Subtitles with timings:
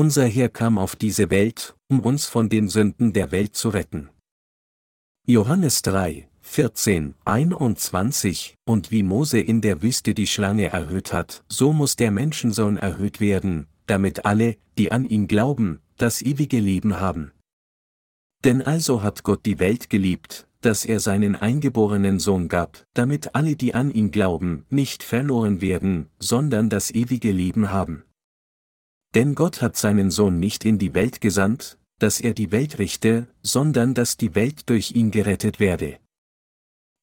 [0.00, 4.08] Unser Herr kam auf diese Welt, um uns von den Sünden der Welt zu retten.
[5.26, 11.74] Johannes 3, 14, 21, und wie Mose in der Wüste die Schlange erhöht hat, so
[11.74, 17.32] muss der Menschensohn erhöht werden, damit alle, die an ihn glauben, das ewige Leben haben.
[18.42, 23.54] Denn also hat Gott die Welt geliebt, dass er seinen eingeborenen Sohn gab, damit alle,
[23.54, 28.04] die an ihn glauben, nicht verloren werden, sondern das ewige Leben haben.
[29.14, 33.26] Denn Gott hat seinen Sohn nicht in die Welt gesandt, dass er die Welt richte,
[33.42, 35.98] sondern dass die Welt durch ihn gerettet werde.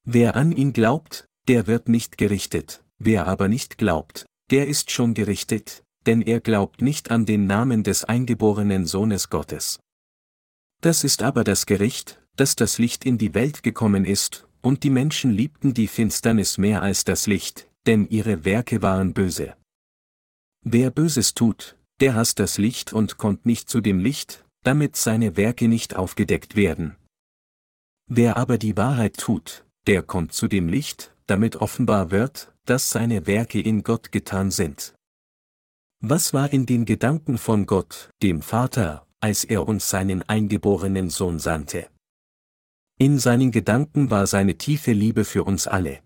[0.04, 5.14] Wer an ihn glaubt, der wird nicht gerichtet, wer aber nicht glaubt, der ist schon
[5.14, 9.78] gerichtet, denn er glaubt nicht an den Namen des eingeborenen Sohnes Gottes.
[10.80, 14.90] Das ist aber das Gericht, dass das Licht in die Welt gekommen ist, und die
[14.90, 19.54] Menschen liebten die Finsternis mehr als das Licht, denn ihre Werke waren böse.
[20.62, 25.36] Wer Böses tut, der hasst das Licht und kommt nicht zu dem Licht, damit seine
[25.36, 26.96] Werke nicht aufgedeckt werden.
[28.06, 33.26] Wer aber die Wahrheit tut, der kommt zu dem Licht, damit offenbar wird, dass seine
[33.26, 34.94] Werke in Gott getan sind.
[36.00, 41.38] Was war in den Gedanken von Gott, dem Vater, als er uns seinen eingeborenen Sohn
[41.38, 41.88] sandte?
[42.98, 46.00] In seinen Gedanken war seine tiefe Liebe für uns alle.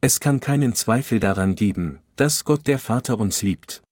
[0.00, 3.82] Es kann keinen Zweifel daran geben, dass Gott der Vater uns liebt.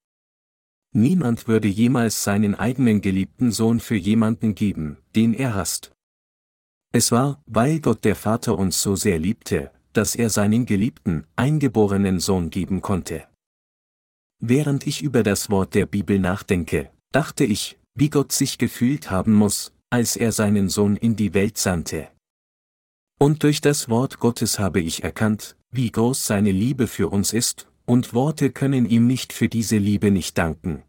[0.96, 5.92] Niemand würde jemals seinen eigenen geliebten Sohn für jemanden geben, den er hasst.
[6.90, 12.18] Es war, weil Gott der Vater uns so sehr liebte, dass er seinen geliebten, eingeborenen
[12.18, 13.28] Sohn geben konnte.
[14.40, 19.34] Während ich über das Wort der Bibel nachdenke, dachte ich, wie Gott sich gefühlt haben
[19.34, 22.08] muss, als er seinen Sohn in die Welt sandte.
[23.18, 27.68] Und durch das Wort Gottes habe ich erkannt, wie groß seine Liebe für uns ist,
[27.84, 30.82] und Worte können ihm nicht für diese Liebe nicht danken.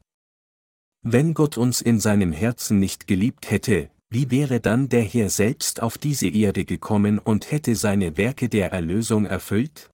[1.09, 5.81] Wenn Gott uns in seinem Herzen nicht geliebt hätte, wie wäre dann der Herr selbst
[5.81, 9.89] auf diese Erde gekommen und hätte seine Werke der Erlösung erfüllt?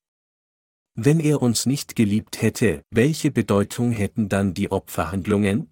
[0.96, 5.69] Wenn er uns nicht geliebt hätte, welche Bedeutung hätten dann die Opferhandlungen?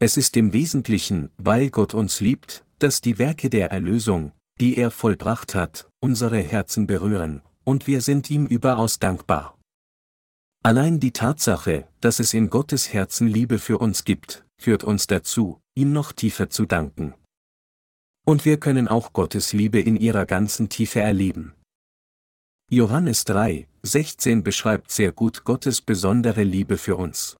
[0.00, 4.90] Es ist im Wesentlichen, weil Gott uns liebt, dass die Werke der Erlösung, die er
[4.90, 9.55] vollbracht hat, unsere Herzen berühren, und wir sind ihm überaus dankbar.
[10.66, 15.60] Allein die Tatsache, dass es in Gottes Herzen Liebe für uns gibt, führt uns dazu,
[15.76, 17.14] ihm noch tiefer zu danken.
[18.26, 21.54] Und wir können auch Gottes Liebe in ihrer ganzen Tiefe erleben.
[22.68, 27.36] Johannes 3, 16 beschreibt sehr gut Gottes besondere Liebe für uns.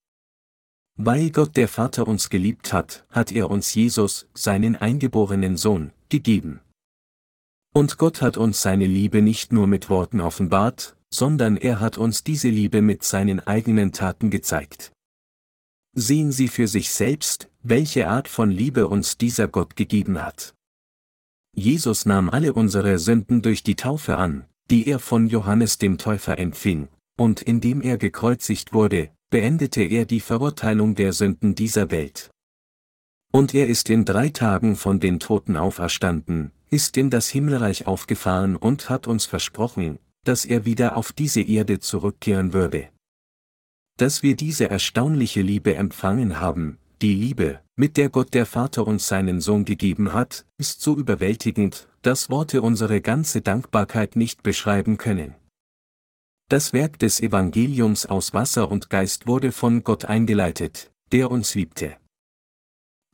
[0.97, 6.61] Weil Gott der Vater uns geliebt hat, hat er uns Jesus, seinen eingeborenen Sohn, gegeben.
[7.75, 12.25] Und Gott hat uns seine Liebe nicht nur mit Worten offenbart, sondern er hat uns
[12.25, 14.93] diese Liebe mit seinen eigenen Taten gezeigt.
[15.95, 20.55] Sehen Sie für sich selbst, welche Art von Liebe uns dieser Gott gegeben hat.
[21.55, 26.39] Jesus nahm alle unsere Sünden durch die Taufe an, die er von Johannes dem Täufer
[26.39, 32.31] empfing, und indem er gekreuzigt wurde, beendete er die Verurteilung der Sünden dieser Welt.
[33.33, 38.57] Und er ist in drei Tagen von den Toten auferstanden, ist in das Himmelreich aufgefahren
[38.57, 42.89] und hat uns versprochen, dass er wieder auf diese Erde zurückkehren würde.
[43.99, 49.07] Dass wir diese erstaunliche Liebe empfangen haben, die Liebe, mit der Gott der Vater uns
[49.07, 55.35] seinen Sohn gegeben hat, ist so überwältigend, dass Worte unsere ganze Dankbarkeit nicht beschreiben können.
[56.49, 61.97] Das Werk des Evangeliums aus Wasser und Geist wurde von Gott eingeleitet, der uns liebte.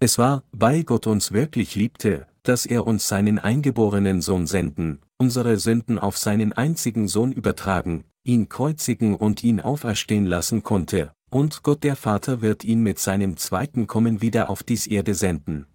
[0.00, 5.56] Es war, weil Gott uns wirklich liebte, dass er uns seinen eingeborenen Sohn senden, unsere
[5.56, 11.84] Sünden auf seinen einzigen Sohn übertragen, ihn kreuzigen und ihn auferstehen lassen konnte, und Gott
[11.84, 15.66] der Vater wird ihn mit seinem zweiten Kommen wieder auf dies Erde senden.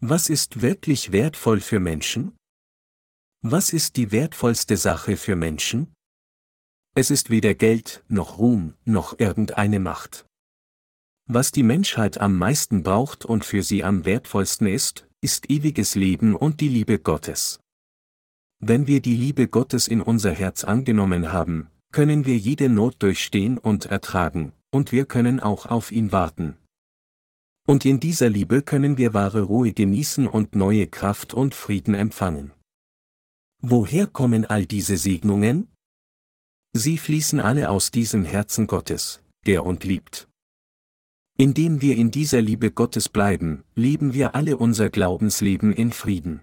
[0.00, 2.34] Was ist wirklich wertvoll für Menschen?
[3.42, 5.92] Was ist die wertvollste Sache für Menschen?
[6.94, 10.24] Es ist weder Geld, noch Ruhm, noch irgendeine Macht.
[11.26, 16.34] Was die Menschheit am meisten braucht und für sie am wertvollsten ist, ist ewiges Leben
[16.34, 17.60] und die Liebe Gottes.
[18.62, 23.56] Wenn wir die Liebe Gottes in unser Herz angenommen haben, können wir jede Not durchstehen
[23.56, 26.58] und ertragen, und wir können auch auf ihn warten.
[27.66, 32.52] Und in dieser Liebe können wir wahre Ruhe genießen und neue Kraft und Frieden empfangen.
[33.62, 35.68] Woher kommen all diese Segnungen?
[36.74, 40.28] Sie fließen alle aus diesem Herzen Gottes, der und liebt.
[41.38, 46.42] Indem wir in dieser Liebe Gottes bleiben, leben wir alle unser Glaubensleben in Frieden.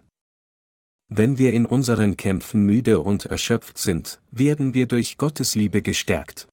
[1.10, 6.48] Wenn wir in unseren Kämpfen müde und erschöpft sind, werden wir durch Gottes Liebe gestärkt.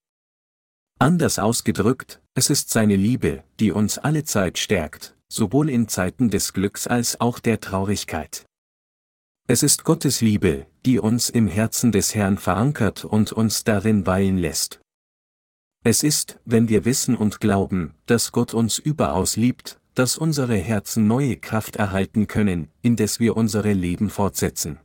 [1.00, 6.52] Anders ausgedrückt, Es ist seine Liebe, die uns alle Zeit stärkt, sowohl in Zeiten des
[6.52, 8.44] Glücks als auch der Traurigkeit.
[9.46, 14.38] Es ist Gottes Liebe, die uns im Herzen des Herrn verankert und uns darin weilen
[14.38, 14.80] lässt.
[15.84, 21.06] Es ist, wenn wir wissen und glauben, dass Gott uns überaus liebt, dass unsere Herzen
[21.06, 24.78] neue Kraft erhalten können, indes wir unsere Leben fortsetzen.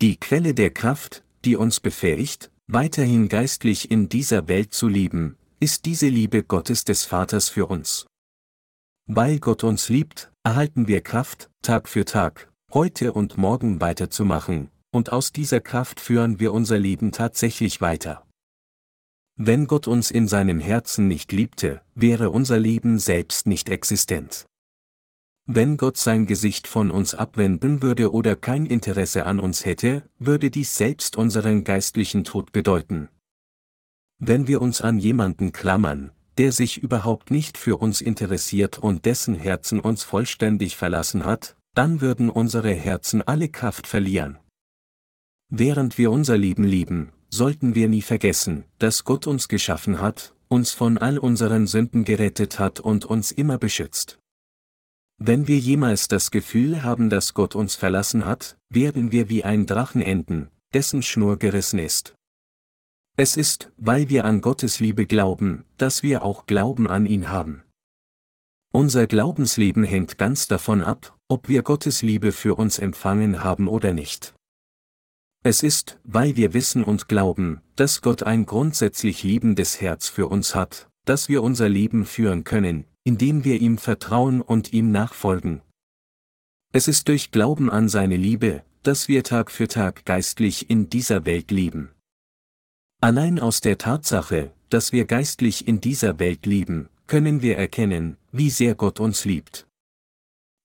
[0.00, 5.84] Die Quelle der Kraft, die uns befähigt, weiterhin geistlich in dieser Welt zu leben, ist
[5.84, 8.06] diese Liebe Gottes des Vaters für uns.
[9.06, 15.12] Weil Gott uns liebt, erhalten wir Kraft, Tag für Tag, heute und morgen weiterzumachen, und
[15.12, 18.26] aus dieser Kraft führen wir unser Leben tatsächlich weiter.
[19.42, 24.44] Wenn Gott uns in seinem Herzen nicht liebte, wäre unser Leben selbst nicht existent.
[25.46, 30.50] Wenn Gott sein Gesicht von uns abwenden würde oder kein Interesse an uns hätte, würde
[30.50, 33.08] dies selbst unseren geistlichen Tod bedeuten.
[34.18, 39.34] Wenn wir uns an jemanden klammern, der sich überhaupt nicht für uns interessiert und dessen
[39.34, 44.38] Herzen uns vollständig verlassen hat, dann würden unsere Herzen alle Kraft verlieren.
[45.48, 50.72] Während wir unser Leben lieben, sollten wir nie vergessen, dass Gott uns geschaffen hat, uns
[50.72, 54.18] von all unseren Sünden gerettet hat und uns immer beschützt.
[55.16, 59.66] Wenn wir jemals das Gefühl haben, dass Gott uns verlassen hat, werden wir wie ein
[59.66, 62.14] Drachen enden, dessen Schnur gerissen ist.
[63.16, 67.62] Es ist, weil wir an Gottes Liebe glauben, dass wir auch Glauben an ihn haben.
[68.72, 73.92] Unser Glaubensleben hängt ganz davon ab, ob wir Gottes Liebe für uns empfangen haben oder
[73.92, 74.34] nicht.
[75.42, 80.54] Es ist, weil wir wissen und glauben, dass Gott ein grundsätzlich liebendes Herz für uns
[80.54, 85.62] hat, dass wir unser Leben führen können, indem wir ihm vertrauen und ihm nachfolgen.
[86.72, 91.24] Es ist durch Glauben an seine Liebe, dass wir Tag für Tag geistlich in dieser
[91.24, 91.90] Welt leben.
[93.00, 98.50] Allein aus der Tatsache, dass wir geistlich in dieser Welt leben, können wir erkennen, wie
[98.50, 99.66] sehr Gott uns liebt.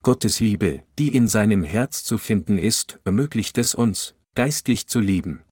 [0.03, 5.43] Gottes Liebe, die in seinem Herz zu finden ist, ermöglicht es uns, geistlich zu leben.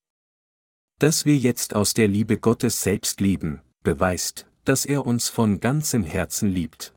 [0.99, 6.03] Dass wir jetzt aus der Liebe Gottes selbst leben, beweist, dass er uns von ganzem
[6.03, 6.93] Herzen liebt.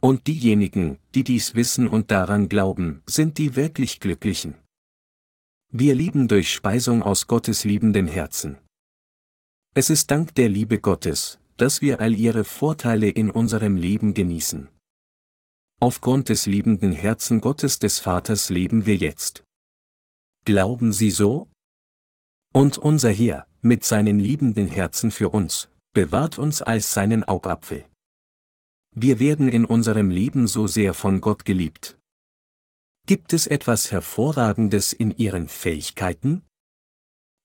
[0.00, 4.54] Und diejenigen, die dies wissen und daran glauben, sind die wirklich Glücklichen.
[5.70, 8.58] Wir lieben durch Speisung aus Gottes liebendem Herzen.
[9.74, 14.68] Es ist dank der Liebe Gottes, dass wir all ihre Vorteile in unserem Leben genießen.
[15.80, 19.44] Aufgrund des liebenden Herzen Gottes des Vaters leben wir jetzt.
[20.48, 21.46] Glauben Sie so?
[22.54, 27.84] Und unser Herr, mit seinen liebenden Herzen für uns, bewahrt uns als seinen Augapfel.
[28.96, 31.98] Wir werden in unserem Leben so sehr von Gott geliebt.
[33.06, 36.40] Gibt es etwas Hervorragendes in Ihren Fähigkeiten?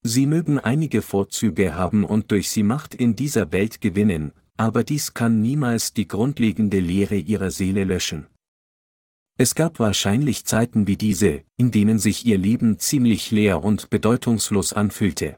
[0.03, 5.13] Sie mögen einige Vorzüge haben und durch sie Macht in dieser Welt gewinnen, aber dies
[5.13, 8.27] kann niemals die grundlegende Lehre ihrer Seele löschen.
[9.35, 14.74] Es gab wahrscheinlich Zeiten wie diese, in denen sich ihr Leben ziemlich leer und bedeutungslos
[14.74, 15.38] anfühlte.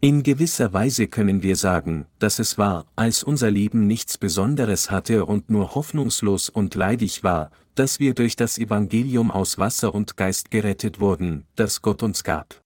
[0.00, 5.26] In gewisser Weise können wir sagen, dass es war, als unser Leben nichts Besonderes hatte
[5.26, 10.50] und nur hoffnungslos und leidig war, dass wir durch das Evangelium aus Wasser und Geist
[10.50, 12.62] gerettet wurden, das Gott uns gab.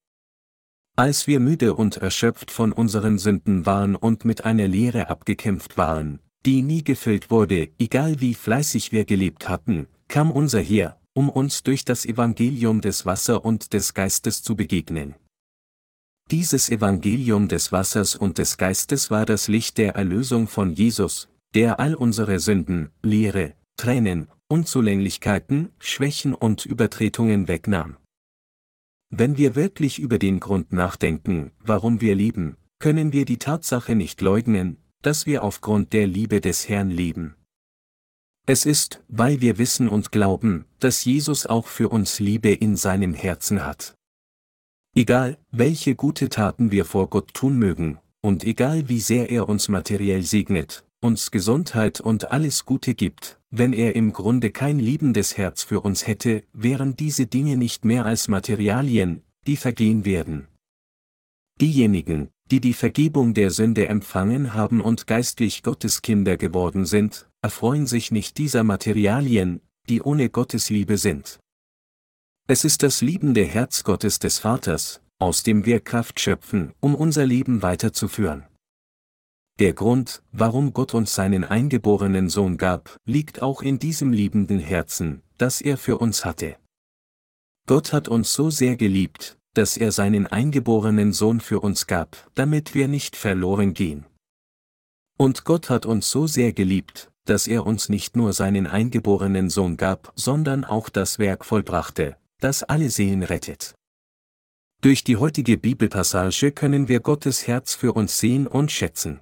[0.95, 6.21] Als wir müde und erschöpft von unseren Sünden waren und mit einer Leere abgekämpft waren,
[6.45, 11.63] die nie gefüllt wurde, egal wie fleißig wir gelebt hatten, kam unser Herr, um uns
[11.63, 15.15] durch das Evangelium des Wasser und des Geistes zu begegnen.
[16.31, 21.81] Dieses Evangelium des Wassers und des Geistes war das Licht der Erlösung von Jesus, der
[21.81, 27.97] all unsere Sünden, Leere, Tränen, Unzulänglichkeiten, Schwächen und Übertretungen wegnahm.
[29.09, 34.21] Wenn wir wirklich über den Grund nachdenken, warum wir leben, können wir die Tatsache nicht
[34.21, 37.35] leugnen, dass wir aufgrund der Liebe des Herrn leben.
[38.45, 43.15] Es ist, weil wir wissen und glauben, dass Jesus auch für uns Liebe in seinem
[43.15, 43.95] Herzen hat.
[44.95, 49.69] Egal, welche gute Taten wir vor Gott tun mögen, und egal wie sehr er uns
[49.69, 55.63] materiell segnet, uns Gesundheit und alles Gute gibt, wenn er im Grunde kein liebendes Herz
[55.63, 60.49] für uns hätte, wären diese Dinge nicht mehr als Materialien, die vergehen werden.
[61.61, 67.87] Diejenigen, die die Vergebung der Sünde empfangen haben und geistlich Gottes Kinder geworden sind, erfreuen
[67.87, 71.41] sich nicht dieser Materialien, die ohne Gottes Liebe sind.
[72.49, 77.27] Es ist das liebende Herz Gottes des Vaters, aus dem wir Kraft schöpfen, um unser
[77.27, 78.45] Leben weiterzuführen.
[79.59, 85.23] Der Grund, warum Gott uns seinen eingeborenen Sohn gab, liegt auch in diesem liebenden Herzen,
[85.37, 86.57] das er für uns hatte.
[87.69, 92.75] Gott hat uns so sehr geliebt, dass er seinen eingeborenen Sohn für uns gab, damit
[92.75, 94.07] wir nicht verloren gehen.
[95.19, 99.77] Und Gott hat uns so sehr geliebt, dass er uns nicht nur seinen eingeborenen Sohn
[99.77, 103.75] gab, sondern auch das Werk vollbrachte, das alle Seelen rettet.
[104.81, 109.21] Durch die heutige Bibelpassage können wir Gottes Herz für uns sehen und schätzen.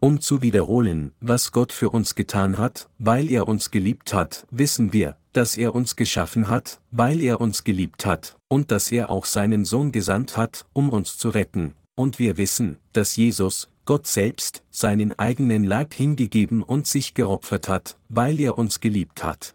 [0.00, 4.92] Um zu wiederholen, was Gott für uns getan hat, weil er uns geliebt hat, wissen
[4.92, 9.24] wir, dass er uns geschaffen hat, weil er uns geliebt hat, und dass er auch
[9.24, 14.62] seinen Sohn gesandt hat, um uns zu retten, und wir wissen, dass Jesus, Gott selbst,
[14.70, 19.54] seinen eigenen Leib hingegeben und sich geopfert hat, weil er uns geliebt hat.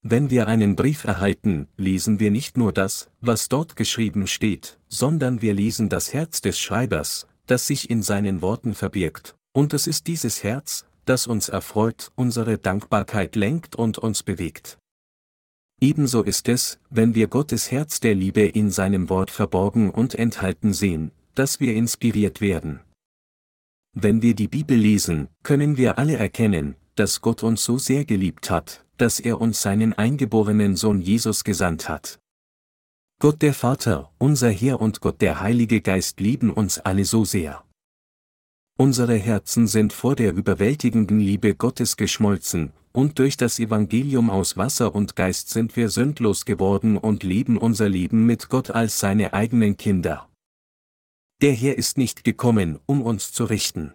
[0.00, 5.42] Wenn wir einen Brief erhalten, lesen wir nicht nur das, was dort geschrieben steht, sondern
[5.42, 10.06] wir lesen das Herz des Schreibers, das sich in seinen Worten verbirgt, und es ist
[10.06, 14.78] dieses Herz, das uns erfreut, unsere Dankbarkeit lenkt und uns bewegt.
[15.78, 20.72] Ebenso ist es, wenn wir Gottes Herz der Liebe in seinem Wort verborgen und enthalten
[20.72, 22.80] sehen, dass wir inspiriert werden.
[23.98, 28.50] Wenn wir die Bibel lesen, können wir alle erkennen, dass Gott uns so sehr geliebt
[28.50, 32.18] hat, dass er uns seinen eingeborenen Sohn Jesus gesandt hat.
[33.20, 37.64] Gott der Vater, unser Herr und Gott der Heilige Geist lieben uns alle so sehr.
[38.76, 44.94] Unsere Herzen sind vor der überwältigenden Liebe Gottes geschmolzen, und durch das Evangelium aus Wasser
[44.94, 49.78] und Geist sind wir sündlos geworden und leben unser Leben mit Gott als seine eigenen
[49.78, 50.28] Kinder.
[51.42, 53.92] Der Herr ist nicht gekommen, um uns zu richten.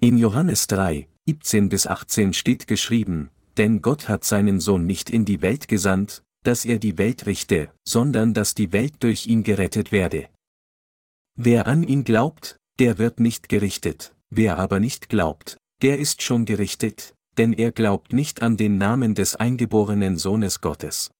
[0.00, 5.24] In Johannes 3, 17 bis 18 steht geschrieben, denn Gott hat seinen Sohn nicht in
[5.24, 9.92] die Welt gesandt, dass er die Welt richte, sondern dass die Welt durch ihn gerettet
[9.92, 10.28] werde.
[11.38, 16.44] Wer an ihn glaubt, der wird nicht gerichtet, wer aber nicht glaubt, der ist schon
[16.44, 21.10] gerichtet, denn er glaubt nicht an den Namen des eingeborenen Sohnes Gottes.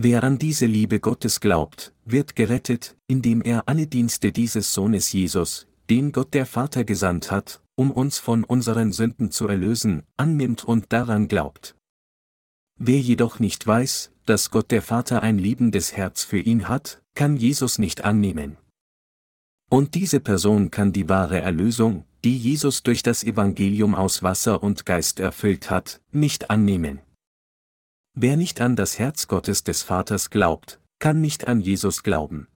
[0.00, 5.66] Wer an diese Liebe Gottes glaubt, wird gerettet, indem er alle Dienste dieses Sohnes Jesus,
[5.90, 10.92] den Gott der Vater gesandt hat, um uns von unseren Sünden zu erlösen, annimmt und
[10.92, 11.74] daran glaubt.
[12.78, 17.36] Wer jedoch nicht weiß, dass Gott der Vater ein liebendes Herz für ihn hat, kann
[17.36, 18.56] Jesus nicht annehmen.
[19.68, 24.86] Und diese Person kann die wahre Erlösung, die Jesus durch das Evangelium aus Wasser und
[24.86, 27.00] Geist erfüllt hat, nicht annehmen.
[28.14, 32.48] Wer nicht an das Herz Gottes des Vaters glaubt, kann nicht an Jesus glauben.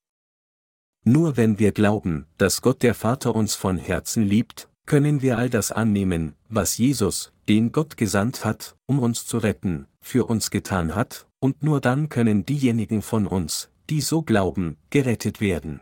[1.05, 5.51] Nur wenn wir glauben, dass Gott der Vater uns von Herzen liebt, können wir all
[5.51, 10.95] das annehmen, was Jesus, den Gott gesandt hat, um uns zu retten, für uns getan
[10.95, 15.81] hat, und nur dann können diejenigen von uns, die so glauben, gerettet werden.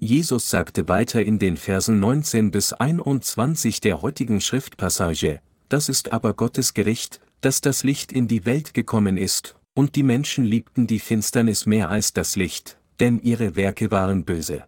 [0.00, 6.34] Jesus sagte weiter in den Versen 19 bis 21 der heutigen Schriftpassage, das ist aber
[6.34, 10.98] Gottes Gericht, dass das Licht in die Welt gekommen ist, und die Menschen liebten die
[10.98, 14.64] Finsternis mehr als das Licht, denn ihre Werke waren böse.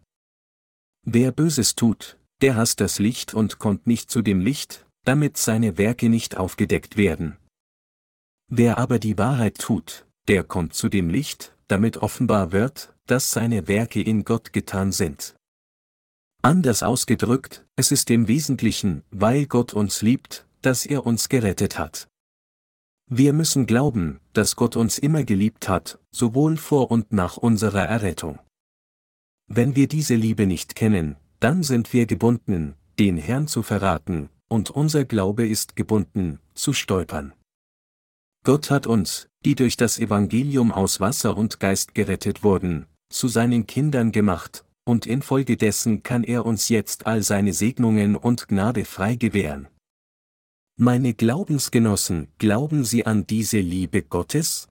[1.04, 5.78] Wer Böses tut, der hasst das Licht und kommt nicht zu dem Licht, damit seine
[5.78, 7.36] Werke nicht aufgedeckt werden.
[8.48, 13.68] Wer aber die Wahrheit tut, der kommt zu dem Licht, damit offenbar wird, dass seine
[13.68, 15.34] Werke in Gott getan sind.
[16.42, 22.09] Anders ausgedrückt, es ist im Wesentlichen, weil Gott uns liebt, dass er uns gerettet hat.
[23.12, 28.38] Wir müssen glauben, dass Gott uns immer geliebt hat, sowohl vor und nach unserer Errettung.
[29.48, 34.70] Wenn wir diese Liebe nicht kennen, dann sind wir gebunden, den Herrn zu verraten, und
[34.70, 37.32] unser Glaube ist gebunden, zu stolpern.
[38.44, 43.66] Gott hat uns, die durch das Evangelium aus Wasser und Geist gerettet wurden, zu seinen
[43.66, 49.66] Kindern gemacht, und infolgedessen kann er uns jetzt all seine Segnungen und Gnade frei gewähren.
[50.82, 54.66] Meine Glaubensgenossen, glauben Sie an diese Liebe Gottes?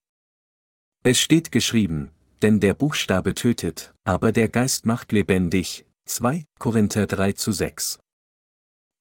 [1.04, 2.10] Es steht geschrieben,
[2.42, 5.86] denn der Buchstabe tötet, aber der Geist macht lebendig.
[6.06, 8.00] 2 Korinther 3 zu 6.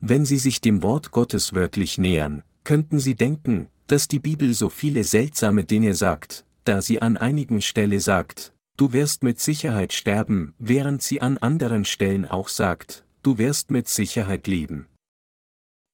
[0.00, 4.68] Wenn Sie sich dem Wort Gottes wörtlich nähern, könnten Sie denken, dass die Bibel so
[4.68, 10.52] viele seltsame Dinge sagt, da sie an einigen Stelle sagt, du wirst mit Sicherheit sterben,
[10.58, 14.88] während sie an anderen Stellen auch sagt, du wirst mit Sicherheit leben.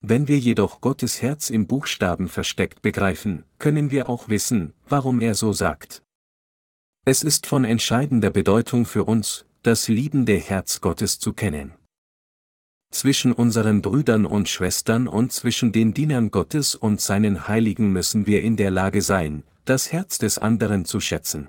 [0.07, 5.35] Wenn wir jedoch Gottes Herz im Buchstaben versteckt begreifen, können wir auch wissen, warum er
[5.35, 6.03] so sagt.
[7.07, 11.73] Es ist von entscheidender Bedeutung für uns, das liebende Herz Gottes zu kennen.
[12.91, 18.43] Zwischen unseren Brüdern und Schwestern und zwischen den Dienern Gottes und seinen Heiligen müssen wir
[18.43, 21.49] in der Lage sein, das Herz des anderen zu schätzen.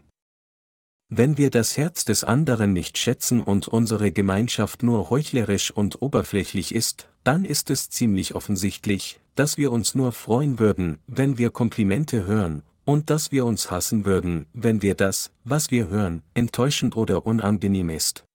[1.17, 6.75] Wenn wir das Herz des anderen nicht schätzen und unsere Gemeinschaft nur heuchlerisch und oberflächlich
[6.75, 12.25] ist, dann ist es ziemlich offensichtlich, dass wir uns nur freuen würden, wenn wir Komplimente
[12.25, 17.25] hören, und dass wir uns hassen würden, wenn wir das, was wir hören, enttäuschend oder
[17.25, 18.25] unangenehm ist.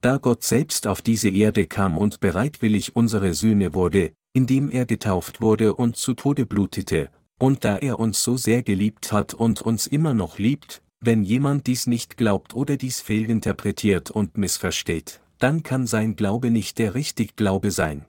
[0.00, 5.40] da Gott selbst auf diese Erde kam und bereitwillig unsere Sühne wurde, indem er getauft
[5.40, 9.88] wurde und zu Tode blutete, und da er uns so sehr geliebt hat und uns
[9.88, 15.86] immer noch liebt, wenn jemand dies nicht glaubt oder dies fehlinterpretiert und missversteht, dann kann
[15.86, 18.04] sein Glaube nicht der richtig Glaube sein.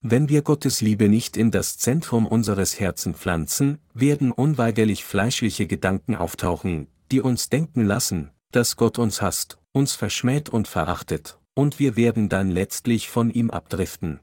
[0.00, 6.16] Wenn wir Gottes Liebe nicht in das Zentrum unseres Herzens pflanzen, werden unweigerlich fleischliche Gedanken
[6.16, 11.96] auftauchen, die uns denken lassen, dass Gott uns hasst, uns verschmäht und verachtet, und wir
[11.96, 14.20] werden dann letztlich von ihm abdriften.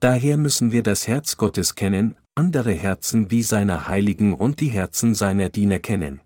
[0.00, 5.14] Daher müssen wir das Herz Gottes kennen, andere Herzen wie seiner Heiligen und die Herzen
[5.14, 6.20] seiner Diener kennen.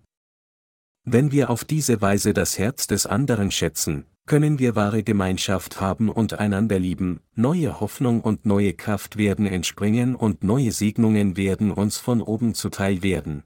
[1.09, 6.09] Wenn wir auf diese Weise das Herz des anderen schätzen, können wir wahre Gemeinschaft haben
[6.09, 11.97] und einander lieben, neue Hoffnung und neue Kraft werden entspringen und neue Segnungen werden uns
[11.97, 13.43] von oben zuteil werden.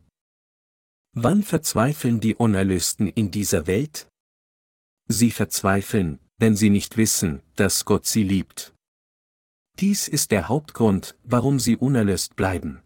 [1.13, 4.07] Wann verzweifeln die Unerlösten in dieser Welt?
[5.07, 8.73] Sie verzweifeln, wenn sie nicht wissen, dass Gott sie liebt.
[9.77, 12.81] Dies ist der Hauptgrund, warum sie unerlöst bleiben.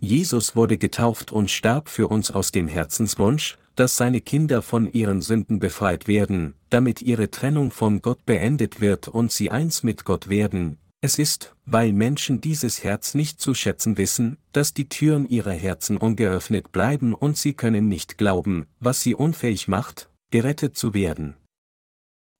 [0.00, 5.20] Jesus wurde getauft und starb für uns aus dem Herzenswunsch, dass seine Kinder von ihren
[5.20, 10.28] Sünden befreit werden, damit ihre Trennung von Gott beendet wird und sie eins mit Gott
[10.28, 10.78] werden.
[11.02, 15.96] Es ist, weil Menschen dieses Herz nicht zu schätzen wissen, dass die Türen ihrer Herzen
[15.96, 21.36] ungeöffnet bleiben und sie können nicht glauben, was sie unfähig macht, gerettet zu werden.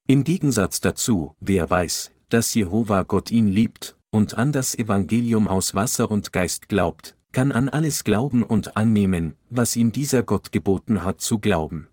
[0.06, 5.74] Im Gegensatz dazu, wer weiß, dass Jehova Gott ihn liebt, und an das Evangelium aus
[5.74, 11.04] Wasser und Geist glaubt, kann an alles glauben und annehmen, was ihm dieser Gott geboten
[11.04, 11.88] hat zu glauben.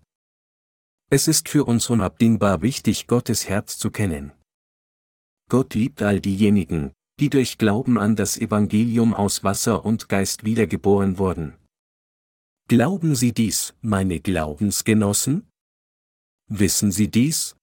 [1.10, 4.32] Es ist für uns unabdingbar wichtig, Gottes Herz zu kennen.
[5.48, 11.18] Gott liebt all diejenigen, die durch Glauben an das Evangelium aus Wasser und Geist wiedergeboren
[11.18, 11.56] wurden.
[12.68, 15.48] Glauben Sie dies, meine Glaubensgenossen?
[16.48, 17.56] Wissen Sie dies?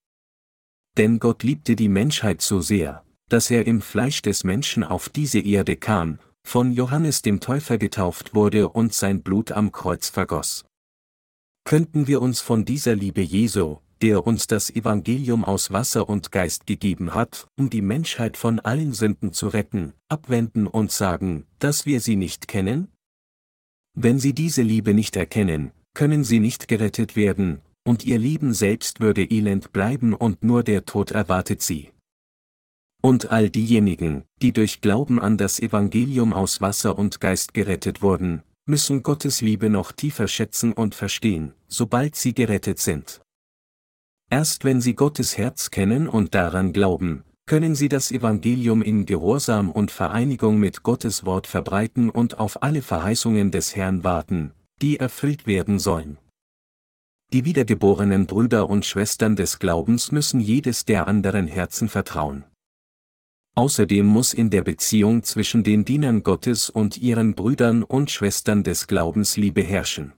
[0.98, 5.40] Denn Gott liebte die Menschheit so sehr, dass er im Fleisch des Menschen auf diese
[5.40, 10.64] Erde kam, von Johannes dem Täufer getauft wurde und sein Blut am Kreuz vergoss.
[11.66, 16.68] Könnten wir uns von dieser Liebe Jesu, der uns das Evangelium aus Wasser und Geist
[16.68, 22.00] gegeben hat, um die Menschheit von allen Sünden zu retten, abwenden und sagen, dass wir
[22.00, 22.90] sie nicht kennen?
[23.98, 29.00] Wenn sie diese Liebe nicht erkennen, können sie nicht gerettet werden, und ihr Leben selbst
[29.00, 31.92] würde elend bleiben und nur der Tod erwartet sie.
[33.06, 38.42] Und all diejenigen, die durch Glauben an das Evangelium aus Wasser und Geist gerettet wurden,
[38.66, 43.22] müssen Gottes Liebe noch tiefer schätzen und verstehen, sobald sie gerettet sind.
[44.32, 49.70] Erst wenn sie Gottes Herz kennen und daran glauben, können sie das Evangelium in Gehorsam
[49.70, 55.46] und Vereinigung mit Gottes Wort verbreiten und auf alle Verheißungen des Herrn warten, die erfüllt
[55.46, 56.18] werden sollen.
[57.32, 62.46] Die wiedergeborenen Brüder und Schwestern des Glaubens müssen jedes der anderen Herzen vertrauen.
[63.56, 68.88] Außerdem muss in der Beziehung zwischen den Dienern Gottes und ihren Brüdern und Schwestern des
[68.88, 70.12] Glaubens Liebe herrschen.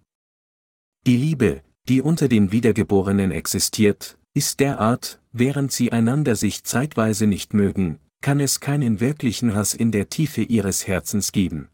[1.05, 7.53] Die Liebe, die unter den Wiedergeborenen existiert, ist derart, während sie einander sich zeitweise nicht
[7.53, 11.69] mögen, kann es keinen wirklichen Hass in der Tiefe ihres Herzens geben.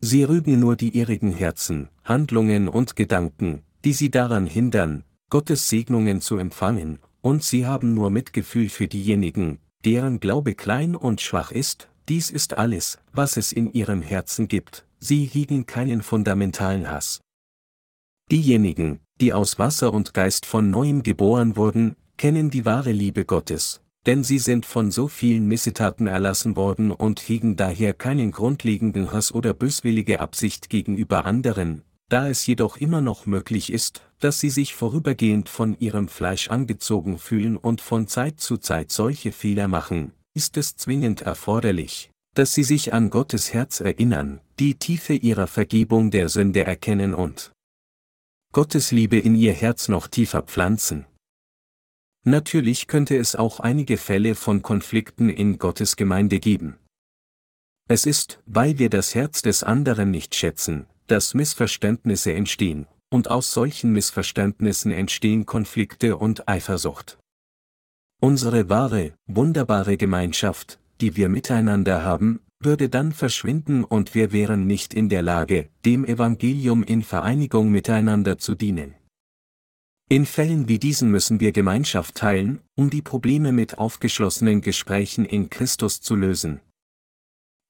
[0.00, 6.20] Sie rügen nur die ihrigen Herzen, Handlungen und Gedanken, die sie daran hindern, Gottes Segnungen
[6.20, 11.88] zu empfangen, und sie haben nur Mitgefühl für diejenigen, deren Glaube klein und schwach ist,
[12.08, 17.20] dies ist alles, was es in ihrem Herzen gibt, sie hegen keinen fundamentalen Hass.
[18.30, 23.80] Diejenigen, die aus Wasser und Geist von neuem geboren wurden, kennen die wahre Liebe Gottes,
[24.06, 29.32] denn sie sind von so vielen Missetaten erlassen worden und hegen daher keinen grundlegenden Hass
[29.32, 34.74] oder böswillige Absicht gegenüber anderen, da es jedoch immer noch möglich ist, dass sie sich
[34.74, 40.56] vorübergehend von ihrem Fleisch angezogen fühlen und von Zeit zu Zeit solche Fehler machen, ist
[40.56, 46.28] es zwingend erforderlich, dass sie sich an Gottes Herz erinnern, die Tiefe ihrer Vergebung der
[46.28, 47.52] Sünde erkennen und
[48.52, 51.06] Gottes Liebe in ihr Herz noch tiefer pflanzen.
[52.24, 56.76] Natürlich könnte es auch einige Fälle von Konflikten in Gottes Gemeinde geben.
[57.88, 63.52] Es ist, weil wir das Herz des anderen nicht schätzen, dass Missverständnisse entstehen, und aus
[63.52, 67.18] solchen Missverständnissen entstehen Konflikte und Eifersucht.
[68.22, 74.94] Unsere wahre, wunderbare Gemeinschaft, die wir miteinander haben, würde dann verschwinden und wir wären nicht
[74.94, 78.94] in der Lage, dem Evangelium in Vereinigung miteinander zu dienen.
[80.08, 85.50] In Fällen wie diesen müssen wir Gemeinschaft teilen, um die Probleme mit aufgeschlossenen Gesprächen in
[85.50, 86.60] Christus zu lösen,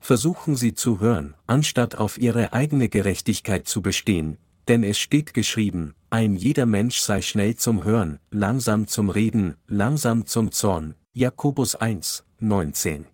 [0.00, 5.94] Versuchen Sie zu hören, anstatt auf Ihre eigene Gerechtigkeit zu bestehen, denn es steht geschrieben,
[6.08, 10.94] ein jeder Mensch sei schnell zum Hören, langsam zum Reden, langsam zum Zorn.
[11.12, 13.06] Jakobus 1, 19.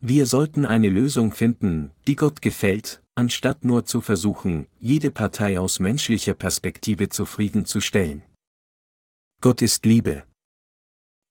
[0.00, 5.80] Wir sollten eine Lösung finden, die Gott gefällt, anstatt nur zu versuchen, jede Partei aus
[5.80, 8.22] menschlicher Perspektive zufriedenzustellen.
[9.40, 10.24] Gott ist Liebe.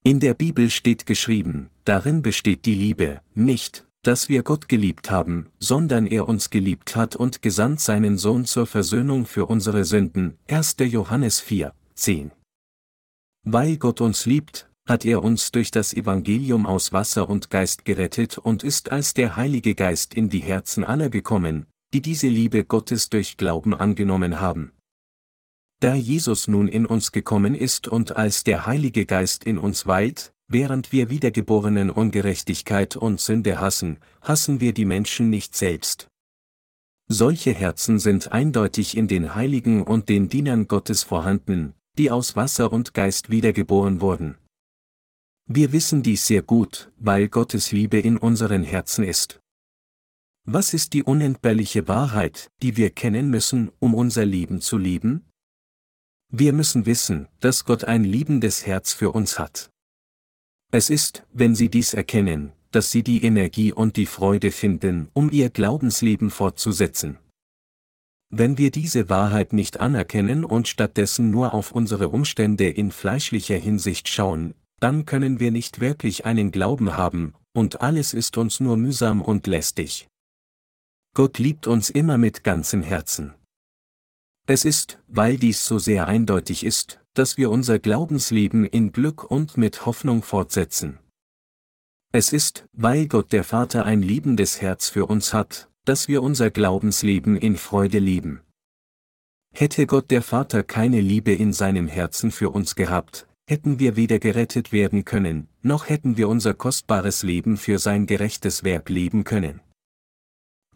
[0.02, 5.50] In der Bibel steht geschrieben, darin besteht die Liebe, nicht, dass wir Gott geliebt haben,
[5.58, 10.38] sondern er uns geliebt hat und gesandt seinen Sohn zur Versöhnung für unsere Sünden.
[10.48, 10.76] 1.
[10.80, 12.30] Johannes 4, 10.
[13.44, 18.36] Weil Gott uns liebt, hat er uns durch das Evangelium aus Wasser und Geist gerettet
[18.36, 23.08] und ist als der Heilige Geist in die Herzen aller gekommen, die diese Liebe Gottes
[23.08, 24.72] durch Glauben angenommen haben.
[25.80, 30.33] Da Jesus nun in uns gekommen ist und als der Heilige Geist in uns weilt,
[30.54, 36.06] während wir Wiedergeborenen Ungerechtigkeit und Sünde hassen, hassen wir die Menschen nicht selbst.
[37.08, 42.72] Solche Herzen sind eindeutig in den Heiligen und den Dienern Gottes vorhanden, die aus Wasser
[42.72, 44.38] und Geist wiedergeboren wurden.
[45.46, 49.40] Wir wissen dies sehr gut, weil Gottes Liebe in unseren Herzen ist.
[50.46, 55.24] Was ist die unentbehrliche Wahrheit, die wir kennen müssen, um unser Leben zu lieben?
[56.30, 59.73] Wir müssen wissen, dass Gott ein liebendes Herz für uns hat.
[60.74, 65.30] Es ist, wenn Sie dies erkennen, dass Sie die Energie und die Freude finden, um
[65.30, 67.16] Ihr Glaubensleben fortzusetzen.
[68.28, 74.08] Wenn wir diese Wahrheit nicht anerkennen und stattdessen nur auf unsere Umstände in fleischlicher Hinsicht
[74.08, 79.22] schauen, dann können wir nicht wirklich einen Glauben haben, und alles ist uns nur mühsam
[79.22, 80.08] und lästig.
[81.14, 83.32] Gott liebt uns immer mit ganzem Herzen.
[84.48, 89.56] Es ist, weil dies so sehr eindeutig ist, dass wir unser Glaubensleben in Glück und
[89.56, 90.98] mit Hoffnung fortsetzen.
[92.12, 96.50] Es ist, weil Gott der Vater ein liebendes Herz für uns hat, dass wir unser
[96.50, 98.40] Glaubensleben in Freude lieben.
[99.52, 104.18] Hätte Gott der Vater keine Liebe in seinem Herzen für uns gehabt, hätten wir weder
[104.18, 109.60] gerettet werden können, noch hätten wir unser kostbares Leben für sein gerechtes Werk leben können.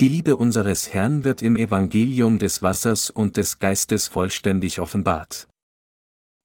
[0.00, 5.48] Die Liebe unseres Herrn wird im Evangelium des Wassers und des Geistes vollständig offenbart.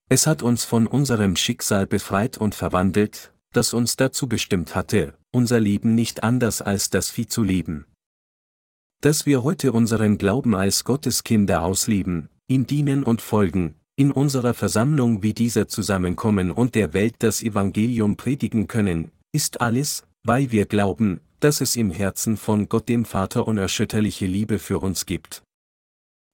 [0.08, 5.60] Es hat uns von unserem Schicksal befreit und verwandelt, das uns dazu bestimmt hatte, unser
[5.60, 7.86] Leben nicht anders als das Vieh zu leben.
[9.00, 14.54] Dass wir heute unseren Glauben als Gottes Kinder ausleben, ihm dienen und folgen, in unserer
[14.54, 20.66] Versammlung wie dieser zusammenkommen und der Welt das Evangelium predigen können, ist alles, weil wir
[20.66, 25.42] glauben, dass es im Herzen von Gott dem Vater unerschütterliche Liebe für uns gibt.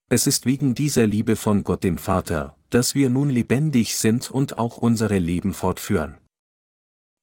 [0.09, 4.59] Es ist wegen dieser Liebe von Gott dem Vater, dass wir nun lebendig sind und
[4.59, 6.16] auch unsere Leben fortführen.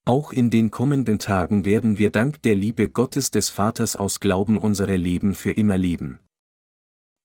[0.05, 4.57] Auch in den kommenden Tagen werden wir dank der Liebe Gottes des Vaters aus Glauben
[4.57, 6.19] unsere Leben für immer leben.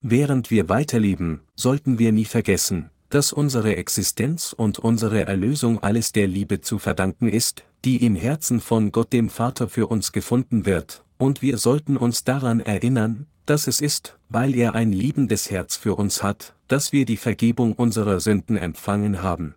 [0.00, 6.26] Während wir weiterleben, sollten wir nie vergessen, dass unsere Existenz und unsere Erlösung alles der
[6.26, 11.04] Liebe zu verdanken ist, die im Herzen von Gott dem Vater für uns gefunden wird,
[11.18, 15.94] und wir sollten uns daran erinnern, dass es ist, weil er ein liebendes Herz für
[15.94, 19.54] uns hat, dass wir die Vergebung unserer Sünden empfangen haben.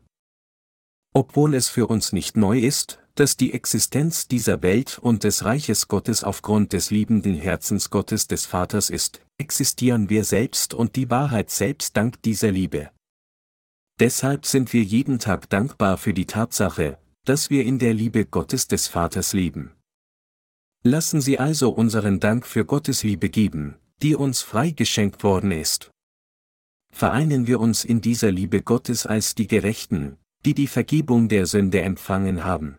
[1.13, 5.87] Obwohl es für uns nicht neu ist, dass die Existenz dieser Welt und des Reiches
[5.87, 11.49] Gottes aufgrund des liebenden Herzens Gottes des Vaters ist, existieren wir selbst und die Wahrheit
[11.49, 12.91] selbst dank dieser Liebe.
[13.99, 18.67] Deshalb sind wir jeden Tag dankbar für die Tatsache, dass wir in der Liebe Gottes
[18.67, 19.71] des Vaters leben.
[20.87, 25.89] Lassen Sie also unseren Dank für Gottes Liebe geben, die uns frei geschenkt worden ist.
[26.93, 31.81] Vereinen wir uns in dieser Liebe Gottes als die Gerechten, die die Vergebung der Sünde
[31.81, 32.77] empfangen haben.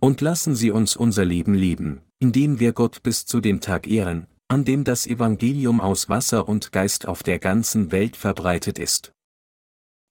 [0.00, 4.26] Und lassen Sie uns unser Leben leben, indem wir Gott bis zu dem Tag ehren,
[4.48, 9.12] an dem das Evangelium aus Wasser und Geist auf der ganzen Welt verbreitet ist.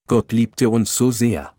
[0.07, 1.53] Gott liebte uns so sehr.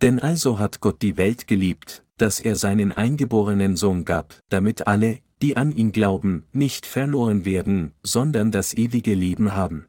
[0.00, 5.20] Denn also hat Gott die Welt geliebt, dass er seinen eingeborenen Sohn gab, damit alle,
[5.42, 9.86] die an ihn glauben, nicht verloren werden, sondern das ewige Leben haben.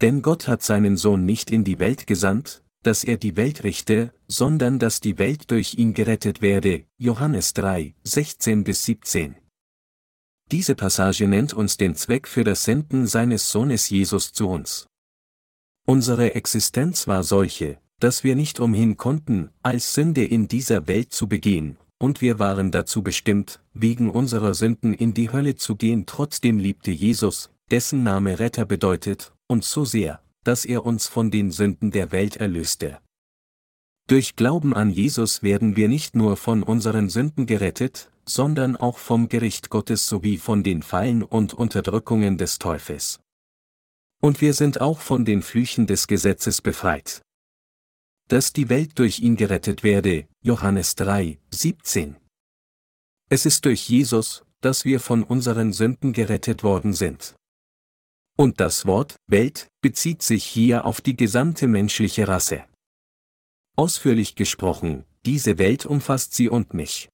[0.00, 4.14] Denn Gott hat seinen Sohn nicht in die Welt gesandt, dass er die Welt richte,
[4.26, 6.86] sondern dass die Welt durch ihn gerettet werde.
[6.96, 9.36] Johannes 3, 16 bis 17.
[10.50, 14.88] Diese Passage nennt uns den Zweck für das Senden seines Sohnes Jesus zu uns.
[15.86, 21.28] Unsere Existenz war solche, dass wir nicht umhin konnten, als Sünde in dieser Welt zu
[21.28, 26.06] begehen, und wir waren dazu bestimmt, wegen unserer Sünden in die Hölle zu gehen.
[26.06, 31.50] Trotzdem liebte Jesus, dessen Name Retter bedeutet, uns so sehr, dass er uns von den
[31.50, 32.98] Sünden der Welt erlöste.
[34.06, 39.28] Durch Glauben an Jesus werden wir nicht nur von unseren Sünden gerettet, sondern auch vom
[39.28, 43.20] Gericht Gottes sowie von den Fallen und Unterdrückungen des Teufels.
[44.20, 47.22] Und wir sind auch von den Flüchen des Gesetzes befreit.
[48.30, 52.14] Dass die Welt durch ihn gerettet werde, Johannes 3, 17.
[53.28, 57.34] Es ist durch Jesus, dass wir von unseren Sünden gerettet worden sind.
[58.38, 62.64] Und das Wort Welt bezieht sich hier auf die gesamte menschliche Rasse.
[63.76, 67.08] Ausführlich gesprochen, diese Welt umfasst sie und mich.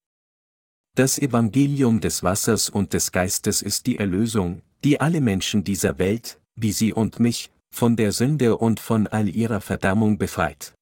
[0.97, 6.39] Das Evangelium des Wassers und des Geistes ist die Erlösung, die alle Menschen dieser Welt,
[6.57, 10.76] wie sie und mich, von der Sünde und von all ihrer Verdammung befreit.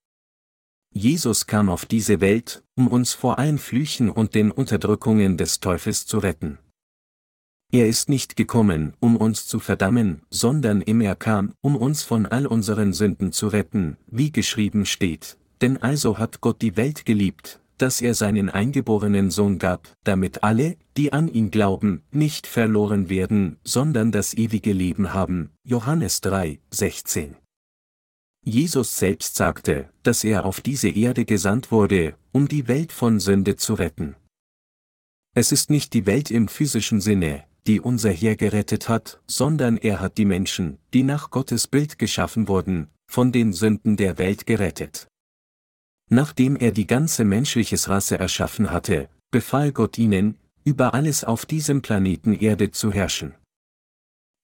[0.97, 6.07] Jesus kam auf diese Welt, um uns vor allen Flüchen und den Unterdrückungen des Teufels
[6.07, 6.59] zu retten.
[7.73, 12.27] Er ist nicht gekommen, um uns zu verdammen, sondern ihm er kam, um uns von
[12.27, 15.37] all unseren Sünden zu retten, wie geschrieben steht.
[15.61, 20.77] Denn also hat Gott die Welt geliebt, dass er seinen eingeborenen Sohn gab, damit alle,
[20.97, 25.51] die an ihn glauben, nicht verloren werden, sondern das ewige Leben haben.
[25.65, 27.35] Johannes 3, 16.
[28.45, 33.57] Jesus selbst sagte, dass er auf diese Erde gesandt wurde, um die Welt von Sünde
[33.57, 34.17] zu retten.
[35.35, 40.01] Es ist nicht die Welt im physischen Sinne, die unser Herr gerettet hat, sondern er
[40.01, 45.09] hat die Menschen, die nach Gottes Bild geschaffen wurden, von den Sünden der Welt gerettet.
[46.11, 51.81] Nachdem er die ganze menschliche Rasse erschaffen hatte, befahl Gott ihnen, über alles auf diesem
[51.81, 53.35] Planeten Erde zu herrschen.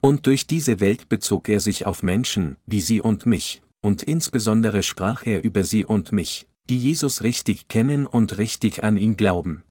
[0.02, 4.82] Und durch diese Welt bezog er sich auf Menschen, wie sie und mich, und insbesondere
[4.82, 9.64] sprach er über sie und mich, die Jesus richtig kennen und richtig an ihn glauben.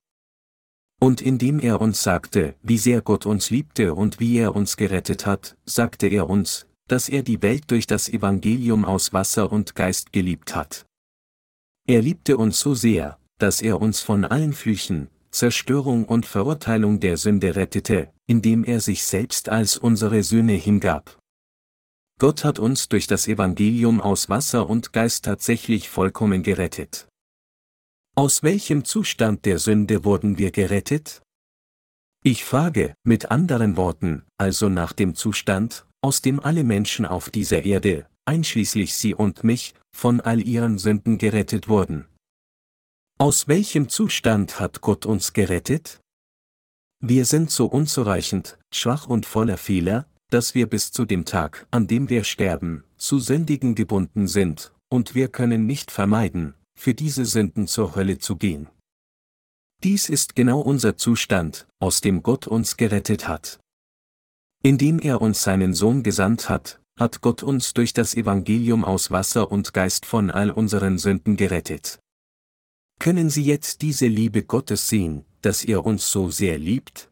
[1.00, 5.26] Und indem er uns sagte, wie sehr Gott uns liebte und wie er uns gerettet
[5.26, 10.12] hat, sagte er uns, dass er die Welt durch das Evangelium aus Wasser und Geist
[10.12, 10.86] geliebt hat.
[11.88, 17.18] Er liebte uns so sehr, dass er uns von allen Flüchen, Zerstörung und Verurteilung der
[17.18, 21.19] Sünde rettete, indem er sich selbst als unsere Sühne hingab.
[22.20, 27.08] Gott hat uns durch das Evangelium aus Wasser und Geist tatsächlich vollkommen gerettet.
[28.14, 31.22] Aus welchem Zustand der Sünde wurden wir gerettet?
[32.22, 37.64] Ich frage, mit anderen Worten, also nach dem Zustand, aus dem alle Menschen auf dieser
[37.64, 42.06] Erde, einschließlich Sie und mich, von all ihren Sünden gerettet wurden.
[43.18, 46.02] Aus welchem Zustand hat Gott uns gerettet?
[47.02, 51.88] Wir sind so unzureichend, schwach und voller Fehler, dass wir bis zu dem Tag, an
[51.88, 57.68] dem wir sterben, zu Sündigen gebunden sind, und wir können nicht vermeiden, für diese Sünden
[57.68, 58.70] zur Hölle zu gehen.
[59.84, 63.60] Dies ist genau unser Zustand, aus dem Gott uns gerettet hat.
[64.62, 69.52] Indem er uns seinen Sohn gesandt hat, hat Gott uns durch das Evangelium aus Wasser
[69.52, 72.00] und Geist von all unseren Sünden gerettet.
[73.00, 77.09] Können Sie jetzt diese Liebe Gottes sehen, dass er uns so sehr liebt?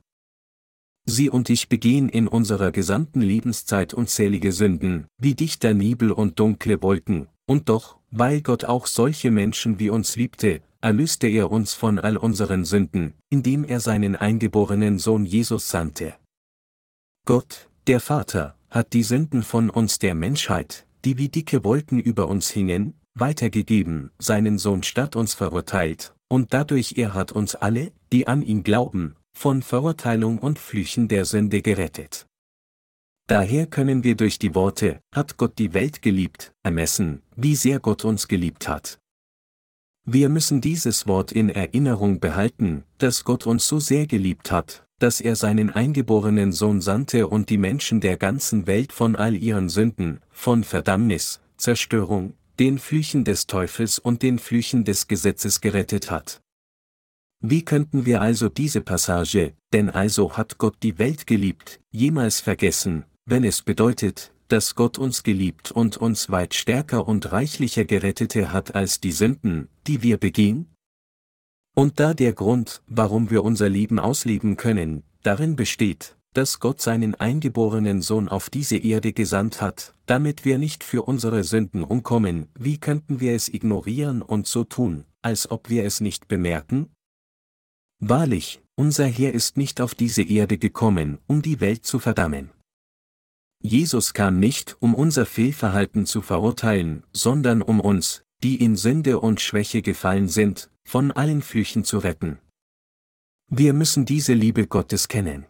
[1.10, 6.84] Sie und ich begehen in unserer gesamten Lebenszeit unzählige Sünden, wie dichter Nebel und dunkle
[6.84, 11.98] Wolken, und doch, weil Gott auch solche Menschen wie uns liebte, erlöste er uns von
[11.98, 16.14] all unseren Sünden, indem er seinen eingeborenen Sohn Jesus sandte.
[17.26, 22.28] Gott, der Vater, hat die Sünden von uns der Menschheit, die wie dicke Wolken über
[22.28, 28.28] uns hingen, weitergegeben, seinen Sohn statt uns verurteilt, und dadurch er hat uns alle, die
[28.28, 32.26] an ihn glauben, von Verurteilung und Flüchen der Sünde gerettet.
[33.28, 38.04] Daher können wir durch die Worte, hat Gott die Welt geliebt, ermessen, wie sehr Gott
[38.04, 38.98] uns geliebt hat.
[40.06, 45.22] Wir müssen dieses Wort in Erinnerung behalten, dass Gott uns so sehr geliebt hat, dass
[45.22, 50.20] er seinen eingeborenen Sohn sandte und die Menschen der ganzen Welt von all ihren Sünden,
[50.32, 56.42] von Verdammnis, Zerstörung, den Flüchen des Teufels und den Flüchen des Gesetzes gerettet hat.
[57.40, 63.06] Wie könnten wir also diese Passage, denn also hat Gott die Welt geliebt, jemals vergessen,
[63.26, 68.74] wenn es bedeutet, dass Gott uns geliebt und uns weit stärker und reichlicher gerettete hat
[68.76, 70.74] als die Sünden, die wir begehen?
[71.76, 77.14] Und da der Grund, warum wir unser Leben ausleben können, darin besteht, dass Gott seinen
[77.16, 82.80] eingeborenen Sohn auf diese Erde gesandt hat, damit wir nicht für unsere Sünden umkommen, wie
[82.80, 86.90] könnten wir es ignorieren und so tun, als ob wir es nicht bemerken?
[88.00, 92.52] Wahrlich, unser Herr ist nicht auf diese Erde gekommen, um die Welt zu verdammen.
[93.60, 99.42] Jesus kam nicht, um unser Fehlverhalten zu verurteilen, sondern um uns, die in Sünde und
[99.42, 102.38] Schwäche gefallen sind, von allen Flüchen zu retten.
[103.50, 105.46] Wir müssen diese Liebe Gottes kennen.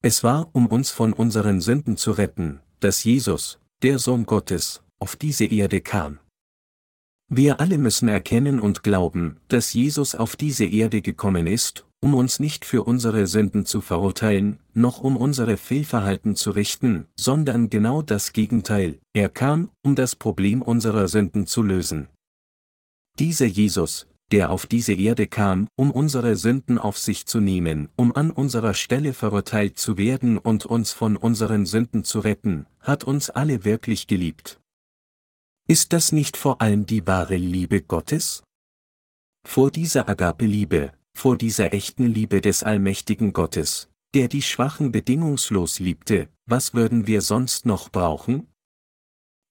[0.00, 5.16] Es war, um uns von unseren Sünden zu retten, dass Jesus, der Sohn Gottes, auf
[5.16, 6.20] diese Erde kam.
[7.34, 12.40] Wir alle müssen erkennen und glauben, dass Jesus auf diese Erde gekommen ist, um uns
[12.40, 18.34] nicht für unsere Sünden zu verurteilen, noch um unsere Fehlverhalten zu richten, sondern genau das
[18.34, 22.08] Gegenteil, er kam, um das Problem unserer Sünden zu lösen.
[23.18, 28.14] Dieser Jesus, der auf diese Erde kam, um unsere Sünden auf sich zu nehmen, um
[28.14, 33.30] an unserer Stelle verurteilt zu werden und uns von unseren Sünden zu retten, hat uns
[33.30, 34.58] alle wirklich geliebt.
[35.72, 38.42] Ist das nicht vor allem die wahre Liebe Gottes?
[39.48, 46.28] Vor dieser Agape-Liebe, vor dieser echten Liebe des allmächtigen Gottes, der die Schwachen bedingungslos liebte,
[46.44, 48.48] was würden wir sonst noch brauchen?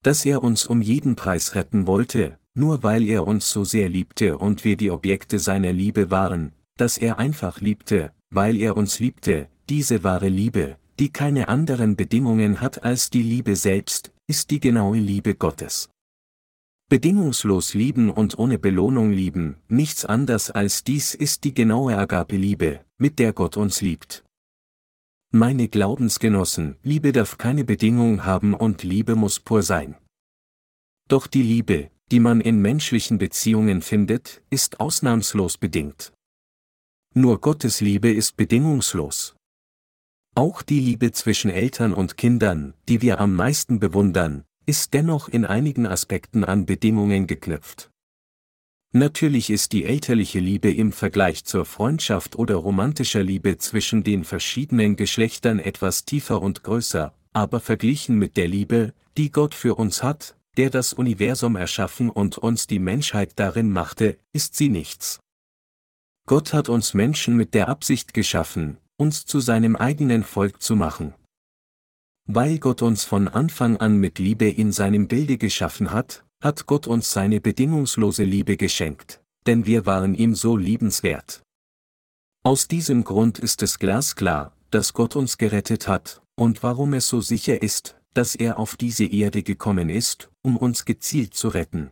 [0.03, 4.38] Dass er uns um jeden Preis retten wollte, nur weil er uns so sehr liebte
[4.38, 9.49] und wir die Objekte seiner Liebe waren, dass er einfach liebte, weil er uns liebte,
[9.69, 14.99] diese wahre Liebe, die keine anderen Bedingungen hat als die Liebe selbst, ist die genaue
[14.99, 15.90] Liebe Gottes.
[16.91, 23.17] Bedingungslos lieben und ohne Belohnung lieben, nichts anders als dies ist die genaue Agape-Liebe, mit
[23.17, 24.25] der Gott uns liebt.
[25.32, 29.95] Meine Glaubensgenossen, Liebe darf keine Bedingung haben und Liebe muss pur sein.
[31.08, 36.12] Doch die Liebe, die man in menschlichen Beziehungen findet, ist ausnahmslos bedingt.
[37.13, 39.38] Nur Gottes Liebe ist bedingungslos.
[40.36, 45.43] Auch die Liebe zwischen Eltern und Kindern, die wir am meisten bewundern, ist dennoch in
[45.43, 47.91] einigen Aspekten an Bedingungen geknüpft.
[48.93, 54.95] Natürlich ist die elterliche Liebe im Vergleich zur Freundschaft oder romantischer Liebe zwischen den verschiedenen
[54.95, 60.38] Geschlechtern etwas tiefer und größer, aber verglichen mit der Liebe, die Gott für uns hat,
[60.55, 65.19] der das Universum erschaffen und uns die Menschheit darin machte, ist sie nichts.
[66.25, 71.13] Gott hat uns Menschen mit der Absicht geschaffen, uns zu seinem eigenen Volk zu machen.
[72.25, 76.88] Weil Gott uns von Anfang an mit Liebe in seinem Bilde geschaffen hat, hat Gott
[76.88, 81.43] uns seine bedingungslose Liebe geschenkt, denn wir waren ihm so liebenswert.
[82.43, 87.21] Aus diesem Grund ist es glasklar, dass Gott uns gerettet hat, und warum es so
[87.21, 91.91] sicher ist, dass er auf diese Erde gekommen ist, um uns gezielt zu retten.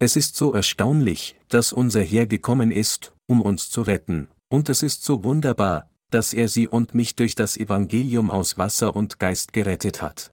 [0.00, 4.82] Es ist so erstaunlich, dass unser Herr gekommen ist, um uns zu retten, und es
[4.82, 9.52] ist so wunderbar, dass er sie und mich durch das Evangelium aus Wasser und Geist
[9.52, 10.30] gerettet hat.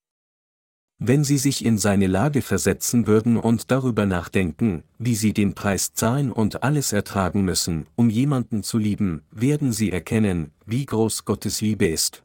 [0.97, 5.93] Wenn Sie sich in seine Lage versetzen würden und darüber nachdenken, wie Sie den Preis
[5.93, 11.59] zahlen und alles ertragen müssen, um jemanden zu lieben, werden Sie erkennen, wie groß Gottes
[11.59, 12.23] Liebe ist.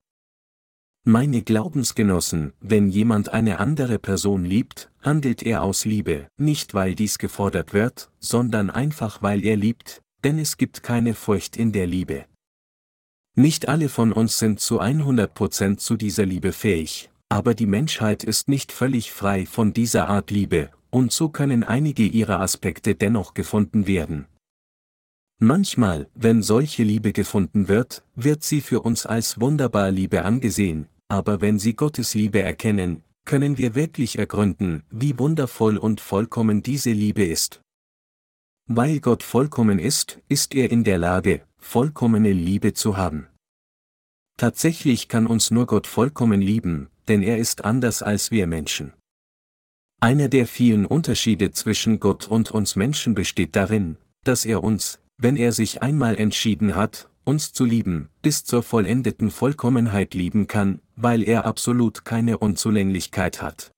[1.03, 7.19] Meine Glaubensgenossen, wenn jemand eine andere Person liebt, handelt er aus Liebe, nicht weil dies
[7.19, 12.27] gefordert wird, sondern einfach weil er liebt, denn es gibt keine Furcht in der Liebe.
[13.37, 18.49] Nicht alle von uns sind zu 100% zu dieser Liebe fähig, aber die Menschheit ist
[18.49, 23.87] nicht völlig frei von dieser Art Liebe, und so können einige ihrer Aspekte dennoch gefunden
[23.87, 24.27] werden.
[25.39, 31.41] Manchmal, wenn solche Liebe gefunden wird, wird sie für uns als wunderbar Liebe angesehen, aber
[31.41, 37.25] wenn sie Gottes Liebe erkennen, können wir wirklich ergründen, wie wundervoll und vollkommen diese Liebe
[37.25, 37.63] ist.
[38.67, 43.27] Weil Gott vollkommen ist, ist er in der Lage, vollkommene Liebe zu haben.
[44.37, 48.93] Tatsächlich kann uns nur Gott vollkommen lieben, denn er ist anders als wir Menschen.
[50.01, 55.37] Einer der vielen Unterschiede zwischen Gott und uns Menschen besteht darin, dass er uns, wenn
[55.37, 61.23] er sich einmal entschieden hat, uns zu lieben, bis zur vollendeten Vollkommenheit lieben kann, weil
[61.23, 63.73] er absolut keine Unzulänglichkeit hat.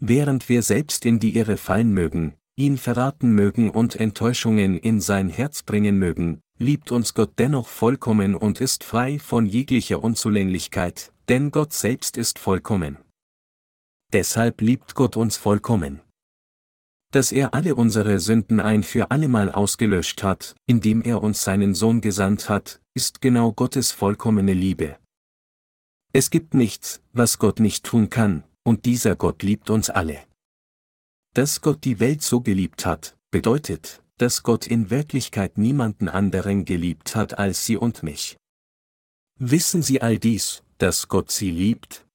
[0.00, 5.28] Während wir selbst in die Irre fallen mögen, ihn verraten mögen und Enttäuschungen in sein
[5.28, 11.50] Herz bringen mögen, liebt uns Gott dennoch vollkommen und ist frei von jeglicher Unzulänglichkeit, denn
[11.50, 12.98] Gott selbst ist vollkommen.
[14.12, 16.00] Deshalb liebt Gott uns vollkommen
[17.10, 22.00] dass er alle unsere Sünden ein für allemal ausgelöscht hat, indem er uns seinen Sohn
[22.00, 24.98] gesandt hat, ist genau Gottes vollkommene Liebe.
[26.12, 30.18] Es gibt nichts, was Gott nicht tun kann, und dieser Gott liebt uns alle.
[31.34, 37.16] Dass Gott die Welt so geliebt hat, bedeutet, dass Gott in Wirklichkeit niemanden anderen geliebt
[37.16, 38.36] hat als Sie und mich.
[39.38, 42.06] Wissen Sie all dies, dass Gott Sie liebt?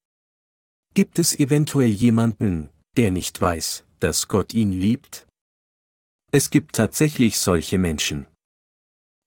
[0.93, 5.25] Gibt es eventuell jemanden, der nicht weiß, dass Gott ihn liebt?
[6.31, 8.27] Es gibt tatsächlich solche Menschen.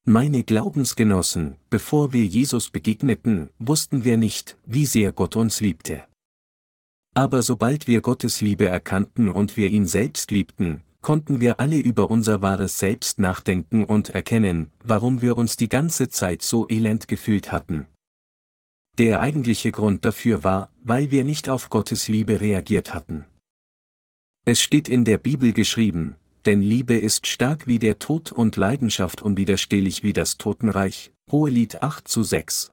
[0.05, 6.07] Meine Glaubensgenossen, bevor wir Jesus begegneten, wussten wir nicht, wie sehr Gott uns liebte.
[7.15, 12.11] Aber sobald wir Gottes Liebe erkannten und wir ihn selbst liebten, konnten wir alle über
[12.11, 17.53] unser wahres Selbst nachdenken und erkennen, warum wir uns die ganze Zeit so elend gefühlt
[17.53, 17.87] hatten.
[18.99, 23.25] Der eigentliche Grund dafür war, weil wir nicht auf Gottes Liebe reagiert hatten.
[24.47, 29.23] Es steht in der Bibel geschrieben, denn Liebe ist stark wie der Tod und Leidenschaft
[29.23, 31.13] unwiderstehlich wie das Totenreich.
[31.31, 32.73] Hohelied 8 zu 6.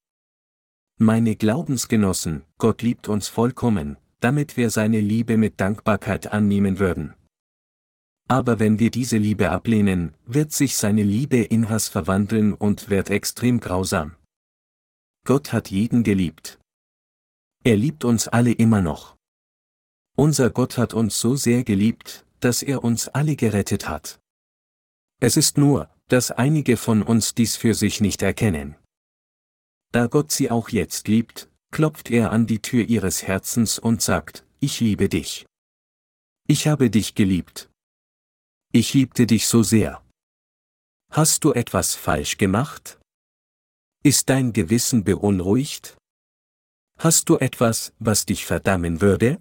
[0.98, 7.14] Meine Glaubensgenossen, Gott liebt uns vollkommen, damit wir seine Liebe mit Dankbarkeit annehmen würden.
[8.34, 13.12] Aber wenn wir diese Liebe ablehnen, wird sich seine Liebe in Hass verwandeln und wird
[13.12, 14.16] extrem grausam.
[15.24, 16.60] Gott hat jeden geliebt.
[17.64, 19.16] Er liebt uns alle immer noch.
[20.18, 24.20] Unser Gott hat uns so sehr geliebt, dass er uns alle gerettet hat.
[25.22, 28.76] Es ist nur, dass einige von uns dies für sich nicht erkennen.
[29.92, 34.44] Da Gott sie auch jetzt liebt, klopft er an die Tür ihres Herzens und sagt,
[34.60, 35.46] ich liebe dich.
[36.48, 37.70] Ich habe dich geliebt.
[38.76, 40.04] Ich liebte dich so sehr.
[41.12, 43.00] Hast du etwas falsch gemacht?
[44.04, 45.96] Ist dein Gewissen beunruhigt?
[46.98, 49.40] Hast du etwas, was dich verdammen würde?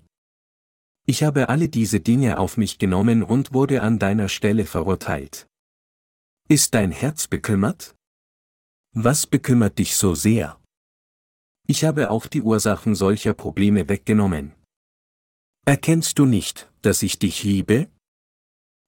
[1.07, 5.47] Ich habe alle diese Dinge auf mich genommen und wurde an deiner Stelle verurteilt.
[6.51, 7.95] Ist dein Herz bekümmert?
[8.95, 10.61] Was bekümmert dich so sehr?
[11.67, 14.53] Ich habe auch die Ursachen solcher Probleme weggenommen.
[15.65, 17.91] Erkennst du nicht, dass ich dich liebe?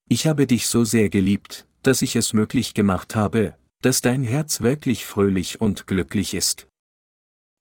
[0.08, 4.60] Ich habe dich so sehr geliebt, dass ich es möglich gemacht habe, dass dein Herz
[4.60, 6.68] wirklich fröhlich und glücklich ist.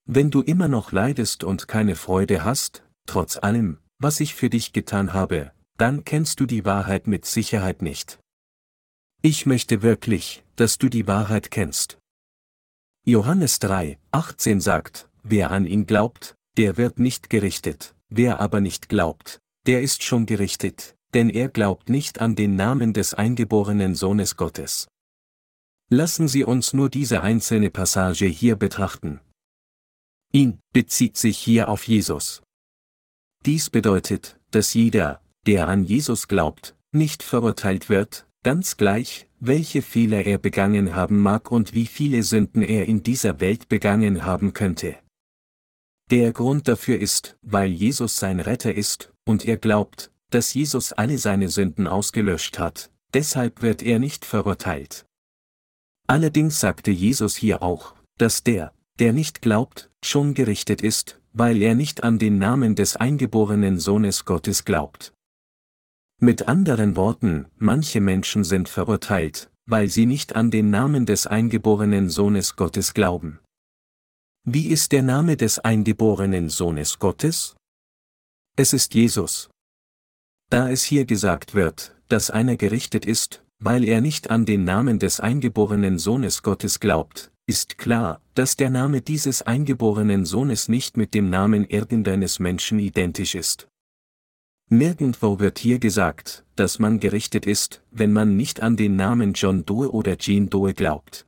[0.05, 4.73] Wenn du immer noch leidest und keine Freude hast, trotz allem, was ich für dich
[4.73, 8.19] getan habe, dann kennst du die Wahrheit mit Sicherheit nicht.
[9.21, 11.97] Ich möchte wirklich, dass du die Wahrheit kennst.
[13.05, 18.89] Johannes 3, 18 sagt, wer an ihn glaubt, der wird nicht gerichtet, wer aber nicht
[18.89, 24.35] glaubt, der ist schon gerichtet, denn er glaubt nicht an den Namen des eingeborenen Sohnes
[24.37, 24.87] Gottes.
[25.89, 29.19] Lassen Sie uns nur diese einzelne Passage hier betrachten.
[30.31, 32.41] Ihn bezieht sich hier auf Jesus.
[33.45, 40.25] Dies bedeutet, dass jeder, der an Jesus glaubt, nicht verurteilt wird, ganz gleich, welche Fehler
[40.25, 44.95] er begangen haben mag und wie viele Sünden er in dieser Welt begangen haben könnte.
[46.11, 51.17] Der Grund dafür ist, weil Jesus sein Retter ist, und er glaubt, dass Jesus alle
[51.17, 55.05] seine Sünden ausgelöscht hat, deshalb wird er nicht verurteilt.
[56.07, 61.75] Allerdings sagte Jesus hier auch, dass der, der nicht glaubt, schon gerichtet ist, weil er
[61.75, 65.13] nicht an den Namen des eingeborenen Sohnes Gottes glaubt.
[66.19, 72.09] Mit anderen Worten, manche Menschen sind verurteilt, weil sie nicht an den Namen des eingeborenen
[72.09, 73.39] Sohnes Gottes glauben.
[74.45, 77.55] Wie ist der Name des eingeborenen Sohnes Gottes?
[78.55, 79.49] Es ist Jesus.
[80.49, 84.99] Da es hier gesagt wird, dass einer gerichtet ist, weil er nicht an den Namen
[84.99, 91.13] des eingeborenen Sohnes Gottes glaubt, ist klar, dass der Name dieses eingeborenen Sohnes nicht mit
[91.13, 93.67] dem Namen irgendeines Menschen identisch ist.
[94.69, 99.65] Nirgendwo wird hier gesagt, dass man gerichtet ist, wenn man nicht an den Namen John
[99.65, 101.25] Doe oder Jean Doe glaubt.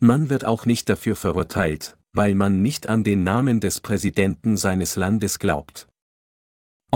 [0.00, 4.96] Man wird auch nicht dafür verurteilt, weil man nicht an den Namen des Präsidenten seines
[4.96, 5.88] Landes glaubt.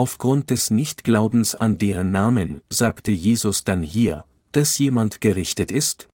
[0.01, 6.09] Aufgrund des Nichtglaubens an deren Namen sagte Jesus dann hier, dass jemand gerichtet ist,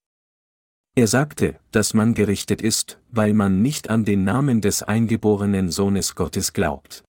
[0.96, 6.16] er sagte, dass man gerichtet ist, weil man nicht an den Namen des eingeborenen Sohnes
[6.16, 7.04] Gottes glaubt.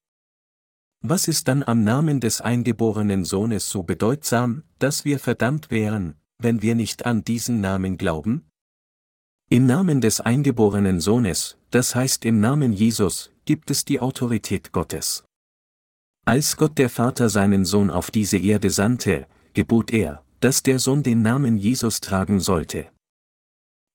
[1.03, 6.61] Was ist dann am Namen des eingeborenen Sohnes so bedeutsam, dass wir verdammt wären, wenn
[6.61, 8.45] wir nicht an diesen Namen glauben?
[9.49, 15.26] Im Namen des eingeborenen Sohnes, das heißt im Namen Jesus, gibt es die Autorität Gottes.
[16.27, 21.01] Als Gott der Vater seinen Sohn auf diese Erde sandte, gebot er, dass der Sohn
[21.01, 22.89] den Namen Jesus tragen sollte.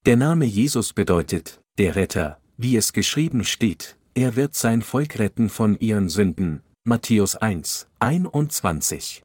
[0.06, 5.50] Der Name Jesus bedeutet, der Retter, wie es geschrieben steht, er wird sein Volk retten
[5.50, 6.62] von ihren Sünden.
[6.84, 9.22] Matthäus 1, 21.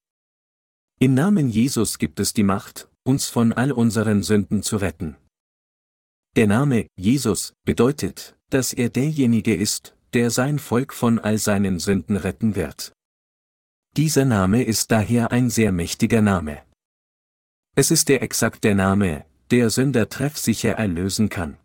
[1.00, 5.16] Im Namen Jesus gibt es die Macht, uns von all unseren Sünden zu retten.
[6.36, 12.18] Der Name Jesus bedeutet, dass er derjenige ist, der sein Volk von all seinen Sünden
[12.18, 12.92] retten wird.
[13.98, 16.62] Dieser Name ist daher ein sehr mächtiger Name.
[17.76, 21.58] Es ist der exakt der Name, der Sünder treffsicher erlösen kann.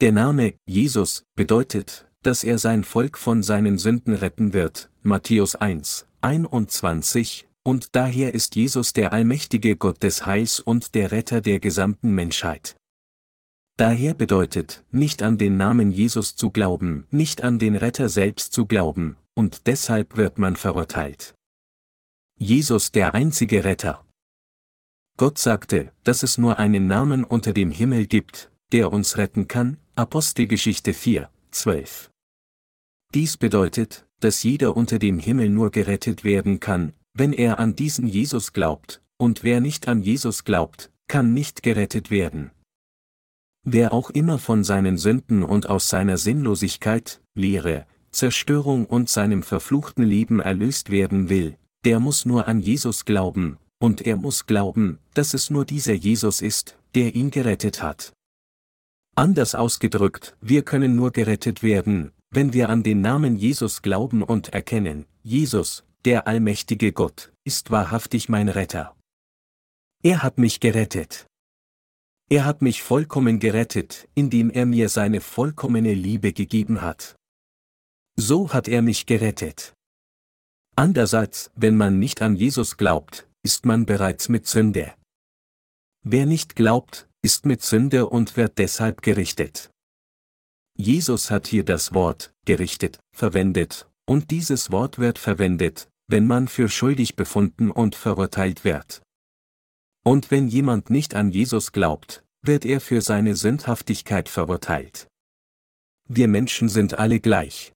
[0.00, 6.06] Der Name Jesus bedeutet, dass er sein Volk von seinen Sünden retten wird, Matthäus 1,
[6.22, 12.12] 21, und daher ist Jesus der allmächtige Gott des Heils und der Retter der gesamten
[12.14, 12.74] Menschheit.
[13.76, 18.64] Daher bedeutet, nicht an den Namen Jesus zu glauben, nicht an den Retter selbst zu
[18.64, 21.32] glauben, und deshalb wird man verurteilt.
[22.40, 24.04] Jesus der einzige Retter.
[25.16, 29.76] Gott sagte, dass es nur einen Namen unter dem Himmel gibt, der uns retten kann,
[29.94, 32.10] Apostelgeschichte 4, 12.
[33.14, 38.08] Dies bedeutet, dass jeder unter dem Himmel nur gerettet werden kann, wenn er an diesen
[38.08, 42.50] Jesus glaubt, und wer nicht an Jesus glaubt, kann nicht gerettet werden.
[43.62, 50.04] Wer auch immer von seinen Sünden und aus seiner Sinnlosigkeit, Lehre, Zerstörung und seinem verfluchten
[50.04, 55.34] Leben erlöst werden will, der muss nur an Jesus glauben, und er muss glauben, dass
[55.34, 58.12] es nur dieser Jesus ist, der ihn gerettet hat.
[59.14, 64.50] Anders ausgedrückt, wir können nur gerettet werden, wenn wir an den Namen Jesus glauben und
[64.50, 68.94] erkennen, Jesus, der allmächtige Gott, ist wahrhaftig mein Retter.
[70.02, 71.26] Er hat mich gerettet.
[72.30, 77.17] Er hat mich vollkommen gerettet, indem er mir seine vollkommene Liebe gegeben hat.
[78.20, 79.74] So hat er mich gerettet.
[80.74, 84.92] Andererseits, wenn man nicht an Jesus glaubt, ist man bereits mit Sünde.
[86.02, 89.70] Wer nicht glaubt, ist mit Sünde und wird deshalb gerichtet.
[90.76, 96.68] Jesus hat hier das Wort gerichtet verwendet, und dieses Wort wird verwendet, wenn man für
[96.68, 99.00] schuldig befunden und verurteilt wird.
[100.04, 105.06] Und wenn jemand nicht an Jesus glaubt, wird er für seine Sündhaftigkeit verurteilt.
[106.08, 107.72] Wir Menschen sind alle gleich.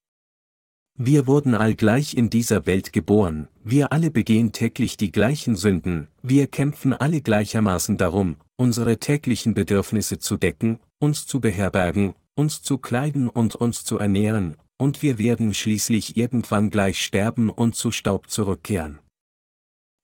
[0.98, 6.46] Wir wurden allgleich in dieser Welt geboren, wir alle begehen täglich die gleichen Sünden, wir
[6.46, 13.28] kämpfen alle gleichermaßen darum, unsere täglichen Bedürfnisse zu decken, uns zu beherbergen, uns zu kleiden
[13.28, 18.98] und uns zu ernähren, und wir werden schließlich irgendwann gleich sterben und zu Staub zurückkehren.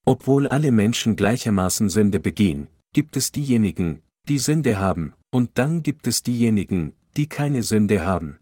[0.07, 6.07] Obwohl alle Menschen gleichermaßen Sünde begehen, gibt es diejenigen, die Sünde haben, und dann gibt
[6.07, 8.39] es diejenigen, die keine Sünde haben.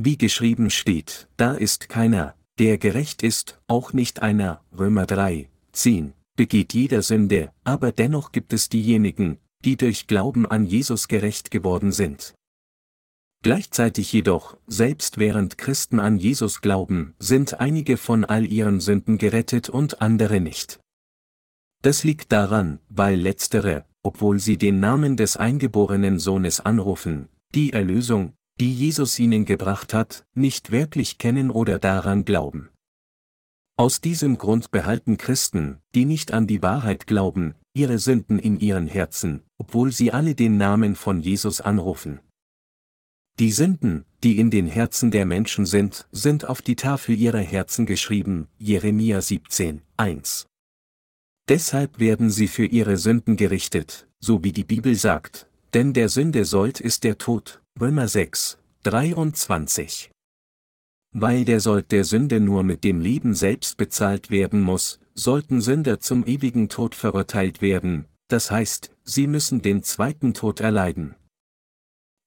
[0.00, 6.12] Wie geschrieben steht, da ist keiner, der gerecht ist, auch nicht einer, Römer 3, 10,
[6.36, 11.90] begeht jeder Sünde, aber dennoch gibt es diejenigen, die durch Glauben an Jesus gerecht geworden
[11.90, 12.34] sind.
[13.42, 19.68] Gleichzeitig jedoch, selbst während Christen an Jesus glauben, sind einige von all ihren Sünden gerettet
[19.68, 20.78] und andere nicht.
[21.82, 28.34] Das liegt daran, weil letztere, obwohl sie den Namen des eingeborenen Sohnes anrufen, die Erlösung,
[28.60, 32.70] die Jesus ihnen gebracht hat, nicht wirklich kennen oder daran glauben.
[33.76, 38.88] Aus diesem Grund behalten Christen, die nicht an die Wahrheit glauben, ihre Sünden in ihren
[38.88, 42.18] Herzen, obwohl sie alle den Namen von Jesus anrufen.
[43.38, 47.86] Die Sünden, die in den Herzen der Menschen sind, sind auf die Tafel ihrer Herzen
[47.86, 50.46] geschrieben, Jeremia 17, 1.
[51.48, 56.44] Deshalb werden sie für ihre Sünden gerichtet, so wie die Bibel sagt, denn der Sünde
[56.44, 60.10] Sold ist der Tod, Römer 6, 23.
[61.12, 66.00] Weil der Sold der Sünde nur mit dem Leben selbst bezahlt werden muss, sollten Sünder
[66.00, 71.14] zum ewigen Tod verurteilt werden, das heißt, sie müssen den zweiten Tod erleiden.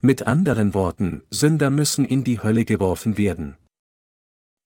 [0.02, 3.58] Mit anderen Worten, Sünder müssen in die Hölle geworfen werden.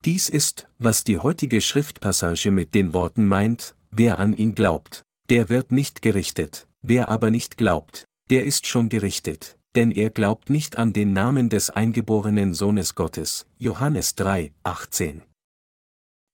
[0.03, 5.49] Dies ist, was die heutige Schriftpassage mit den Worten meint, wer an ihn glaubt, der
[5.49, 10.77] wird nicht gerichtet, wer aber nicht glaubt, der ist schon gerichtet denn er glaubt nicht
[10.77, 13.45] an den Namen des eingeborenen Sohnes Gottes.
[13.57, 15.21] Johannes 3, 18.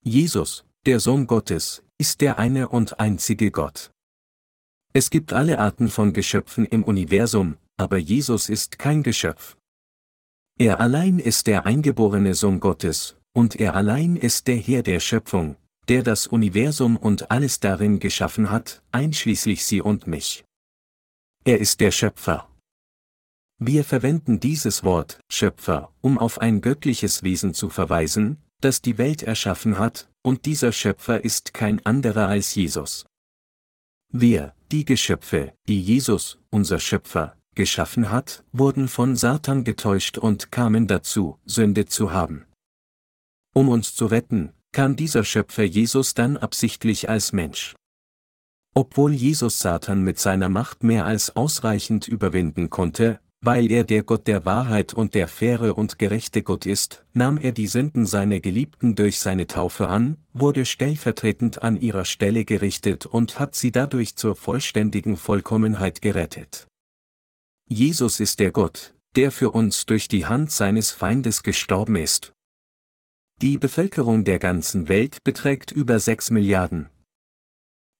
[0.03, 3.91] Jesus, der Sohn Gottes, ist der eine und einzige Gott.
[4.93, 9.57] Es gibt alle Arten von Geschöpfen im Universum, aber Jesus ist kein Geschöpf.
[10.59, 15.55] Er allein ist der eingeborene Sohn Gottes, und er allein ist der Herr der Schöpfung,
[15.87, 20.43] der das Universum und alles darin geschaffen hat, einschließlich sie und mich.
[21.45, 22.50] Er ist der Schöpfer.
[23.63, 29.21] Wir verwenden dieses Wort, Schöpfer, um auf ein göttliches Wesen zu verweisen, das die Welt
[29.21, 33.05] erschaffen hat, und dieser Schöpfer ist kein anderer als Jesus.
[34.11, 40.87] Wir, die Geschöpfe, die Jesus, unser Schöpfer, geschaffen hat, wurden von Satan getäuscht und kamen
[40.87, 42.47] dazu, Sünde zu haben.
[43.53, 47.75] Um uns zu retten, kam dieser Schöpfer Jesus dann absichtlich als Mensch.
[48.73, 54.27] Obwohl Jesus Satan mit seiner Macht mehr als ausreichend überwinden konnte, weil er der Gott
[54.27, 58.95] der Wahrheit und der faire und gerechte Gott ist, nahm er die Sünden seiner Geliebten
[58.95, 64.35] durch seine Taufe an, wurde stellvertretend an ihrer Stelle gerichtet und hat sie dadurch zur
[64.35, 66.67] vollständigen Vollkommenheit gerettet.
[67.67, 72.33] Jesus ist der Gott, der für uns durch die Hand seines Feindes gestorben ist.
[73.41, 76.89] Die Bevölkerung der ganzen Welt beträgt über 6 Milliarden,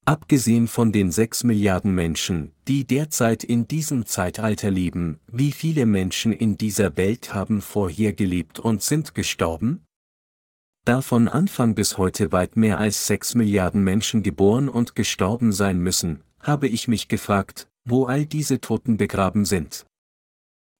[0.05, 6.33] Abgesehen von den 6 Milliarden Menschen, die derzeit in diesem Zeitalter leben, wie viele Menschen
[6.33, 9.85] in dieser Welt haben vorher gelebt und sind gestorben?
[10.85, 15.77] Da von Anfang bis heute weit mehr als 6 Milliarden Menschen geboren und gestorben sein
[15.77, 19.85] müssen, habe ich mich gefragt, wo all diese Toten begraben sind.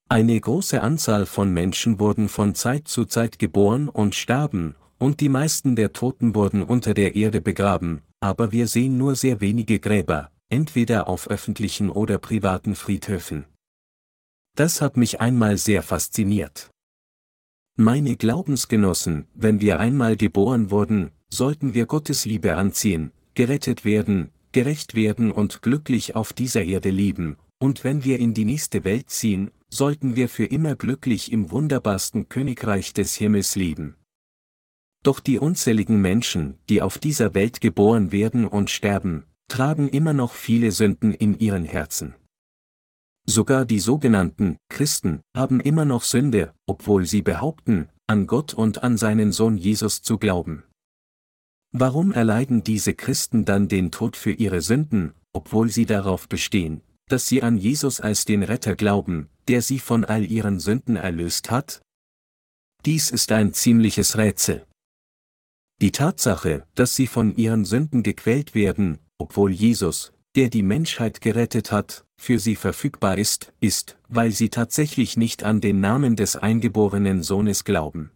[0.09, 5.29] Eine große Anzahl von Menschen wurden von Zeit zu Zeit geboren und starben, und die
[5.29, 10.31] meisten der Toten wurden unter der Erde begraben, aber wir sehen nur sehr wenige Gräber,
[10.49, 13.45] entweder auf öffentlichen oder privaten Friedhöfen.
[14.55, 16.69] Das hat mich einmal sehr fasziniert.
[17.77, 24.93] Meine Glaubensgenossen, wenn wir einmal geboren wurden, sollten wir Gottes Liebe anziehen, gerettet werden, gerecht
[24.93, 29.51] werden und glücklich auf dieser Erde leben, und wenn wir in die nächste Welt ziehen,
[29.69, 33.95] sollten wir für immer glücklich im wunderbarsten Königreich des Himmels leben.
[35.03, 40.33] Doch die unzähligen Menschen, die auf dieser Welt geboren werden und sterben, tragen immer noch
[40.33, 42.15] viele Sünden in ihren Herzen.
[43.25, 48.97] Sogar die sogenannten Christen haben immer noch Sünde, obwohl sie behaupten, an Gott und an
[48.97, 50.63] seinen Sohn Jesus zu glauben.
[51.71, 57.27] Warum erleiden diese Christen dann den Tod für ihre Sünden, obwohl sie darauf bestehen, dass
[57.27, 61.81] sie an Jesus als den Retter glauben, der sie von all ihren Sünden erlöst hat?
[62.85, 64.65] Dies ist ein ziemliches Rätsel.
[65.81, 71.71] Die Tatsache, dass sie von ihren Sünden gequält werden, obwohl Jesus, der die Menschheit gerettet
[71.71, 77.23] hat, für sie verfügbar ist, ist, weil sie tatsächlich nicht an den Namen des eingeborenen
[77.23, 78.11] Sohnes glauben.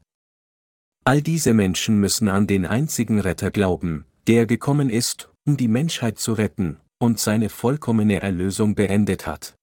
[1.05, 6.19] All diese Menschen müssen an den einzigen Retter glauben, der gekommen ist, um die Menschheit
[6.19, 9.55] zu retten, und seine vollkommene Erlösung beendet hat.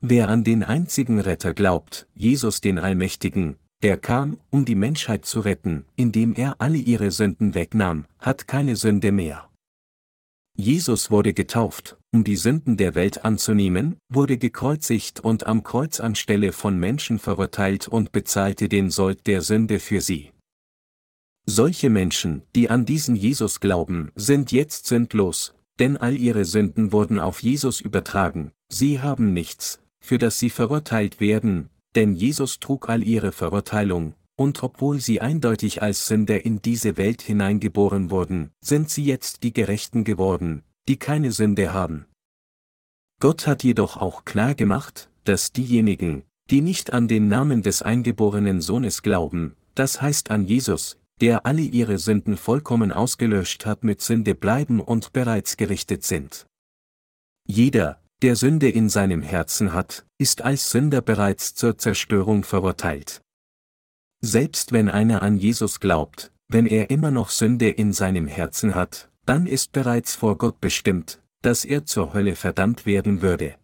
[0.00, 5.40] Wer an den einzigen Retter glaubt, Jesus den Allmächtigen, der kam, um die Menschheit zu
[5.40, 9.48] retten, indem er alle ihre Sünden wegnahm, hat keine Sünde mehr.
[10.56, 16.52] Jesus wurde getauft, um die Sünden der Welt anzunehmen, wurde gekreuzigt und am Kreuz anstelle
[16.52, 20.32] von Menschen verurteilt und bezahlte den Sold der Sünde für sie.
[21.46, 27.18] Solche Menschen, die an diesen Jesus glauben, sind jetzt sündlos, denn all ihre Sünden wurden
[27.18, 33.02] auf Jesus übertragen, sie haben nichts, für das sie verurteilt werden, denn Jesus trug all
[33.02, 39.04] ihre Verurteilung, und obwohl sie eindeutig als Sünder in diese Welt hineingeboren wurden, sind sie
[39.04, 42.06] jetzt die Gerechten geworden, die keine Sünde haben.
[43.20, 48.60] Gott hat jedoch auch klar gemacht, dass diejenigen, die nicht an den Namen des eingeborenen
[48.60, 54.34] Sohnes glauben, das heißt an Jesus, der alle ihre Sünden vollkommen ausgelöscht hat mit Sünde
[54.34, 56.46] bleiben und bereits gerichtet sind.
[57.46, 63.22] Jeder, der Sünde in seinem Herzen hat, ist als Sünder bereits zur Zerstörung verurteilt.
[64.22, 69.10] Selbst wenn einer an Jesus glaubt, wenn er immer noch Sünde in seinem Herzen hat,
[69.24, 73.56] dann ist bereits vor Gott bestimmt, dass er zur Hölle verdammt werden würde.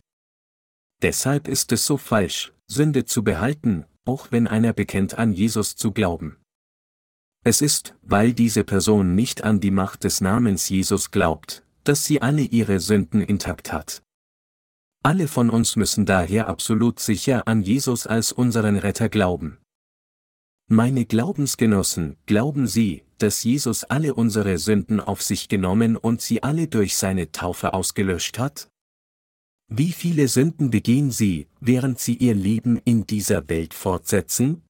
[1.02, 5.92] Deshalb ist es so falsch, Sünde zu behalten, auch wenn einer bekennt an Jesus zu
[5.92, 6.38] glauben.
[7.44, 12.22] Es ist, weil diese Person nicht an die Macht des Namens Jesus glaubt, dass sie
[12.22, 14.02] alle ihre Sünden intakt hat.
[15.06, 19.58] Alle von uns müssen daher absolut sicher an Jesus als unseren Retter glauben.
[20.68, 26.66] Meine Glaubensgenossen, glauben Sie, dass Jesus alle unsere Sünden auf sich genommen und sie alle
[26.66, 28.68] durch seine Taufe ausgelöscht hat?
[29.68, 34.64] Wie viele Sünden begehen Sie, während Sie Ihr Leben in dieser Welt fortsetzen?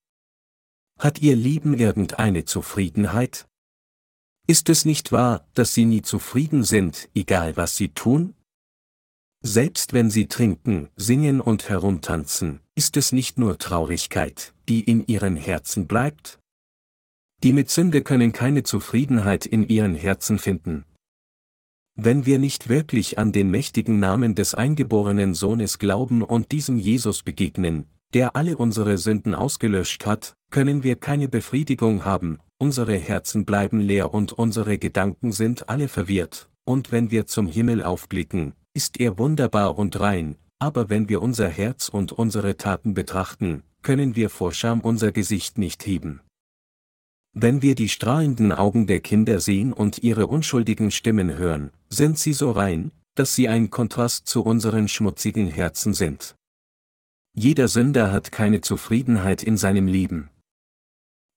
[0.99, 3.49] Hat Ihr Leben irgendeine Zufriedenheit?
[4.47, 8.36] Ist es nicht wahr, dass Sie nie zufrieden sind, egal was Sie tun?
[9.43, 15.37] Selbst wenn Sie trinken, singen und herumtanzen, ist es nicht nur Traurigkeit, die in Ihren
[15.37, 16.39] Herzen bleibt?
[17.43, 20.84] Die mit Sünde können keine Zufriedenheit in ihren Herzen finden.
[21.95, 27.22] Wenn wir nicht wirklich an den mächtigen Namen des eingeborenen Sohnes glauben und diesem Jesus
[27.22, 33.80] begegnen, der alle unsere Sünden ausgelöscht hat, können wir keine Befriedigung haben, unsere Herzen bleiben
[33.80, 39.16] leer und unsere Gedanken sind alle verwirrt, und wenn wir zum Himmel aufblicken, ist er
[39.16, 44.53] wunderbar und rein, aber wenn wir unser Herz und unsere Taten betrachten, können wir vor
[44.53, 46.20] Scham unser Gesicht nicht heben.
[47.33, 52.35] Wenn wir die strahlenden Augen der Kinder sehen und ihre unschuldigen Stimmen hören, sind sie
[52.35, 56.37] so rein, dass sie ein Kontrast zu unseren schmutzigen Herzen sind.
[57.35, 60.29] Jeder Sünder hat keine Zufriedenheit in seinem Leben.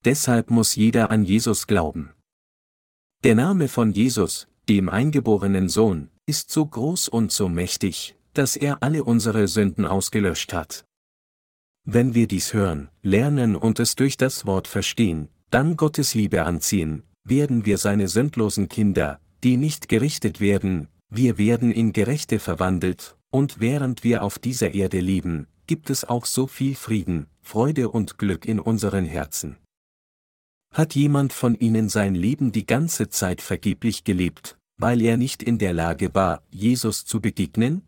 [0.04, 2.12] Deshalb muss jeder an Jesus glauben.
[3.24, 8.84] Der Name von Jesus, dem eingeborenen Sohn, ist so groß und so mächtig, dass er
[8.84, 10.86] alle unsere Sünden ausgelöscht hat.
[11.86, 17.02] Wenn wir dies hören, lernen und es durch das Wort verstehen, dann Gottes Liebe anziehen,
[17.24, 23.60] werden wir seine sündlosen Kinder, die nicht gerichtet werden, wir werden in Gerechte verwandelt, und
[23.60, 28.46] während wir auf dieser Erde leben, gibt es auch so viel Frieden, Freude und Glück
[28.46, 29.58] in unseren Herzen.
[30.72, 35.60] Hat jemand von Ihnen sein Leben die ganze Zeit vergeblich gelebt, weil er nicht in
[35.60, 37.88] der Lage war, Jesus zu begegnen?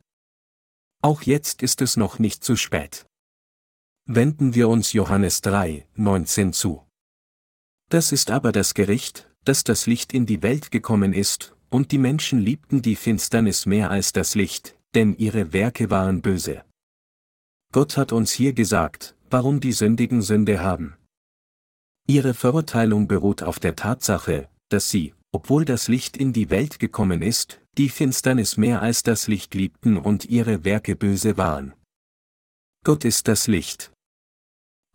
[1.01, 3.07] Auch jetzt ist es noch nicht zu spät.
[4.05, 6.85] Wenden wir uns Johannes 3, 19 zu.
[7.89, 11.97] Das ist aber das Gericht, dass das Licht in die Welt gekommen ist, und die
[11.97, 16.63] Menschen liebten die Finsternis mehr als das Licht, denn ihre Werke waren böse.
[17.71, 20.97] Gott hat uns hier gesagt, warum die Sündigen Sünde haben.
[22.07, 27.21] Ihre Verurteilung beruht auf der Tatsache, dass sie, obwohl das Licht in die Welt gekommen
[27.21, 31.73] ist, die Finsternis mehr als das Licht liebten und ihre Werke böse waren.
[32.83, 33.91] Gott ist das Licht.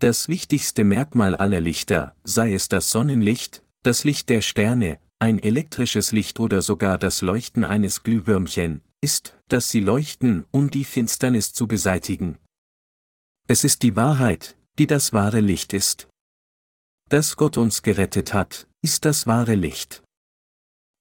[0.01, 6.13] Das wichtigste Merkmal aller Lichter, sei es das Sonnenlicht, das Licht der Sterne, ein elektrisches
[6.13, 11.67] Licht oder sogar das Leuchten eines Glühwürmchen, ist, dass sie leuchten, um die Finsternis zu
[11.67, 12.39] beseitigen.
[13.49, 16.09] Es ist die Wahrheit, die das wahre Licht ist.
[17.09, 20.03] Dass Gott uns gerettet hat, ist das wahre Licht.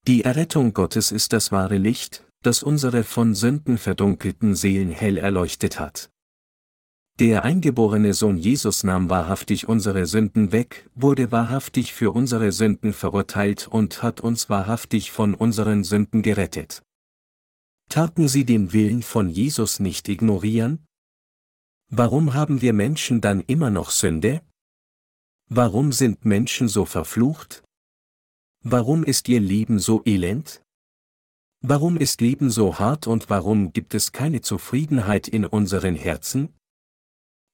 [0.07, 5.79] Die Errettung Gottes ist das wahre Licht, das unsere von Sünden verdunkelten Seelen hell erleuchtet
[5.79, 6.11] hat.
[7.17, 13.67] Der eingeborene Sohn Jesus nahm wahrhaftig unsere Sünden weg, wurde wahrhaftig für unsere Sünden verurteilt
[13.67, 16.83] und hat uns wahrhaftig von unseren Sünden gerettet.
[17.89, 20.85] Taten Sie den Willen von Jesus nicht ignorieren?
[21.89, 24.43] Warum haben wir Menschen dann immer noch Sünde?
[25.49, 27.64] Warum sind Menschen so verflucht?
[28.67, 30.63] Warum ist ihr Leben so elend?
[31.61, 36.49] Warum ist Leben so hart und warum gibt es keine Zufriedenheit in unseren Herzen?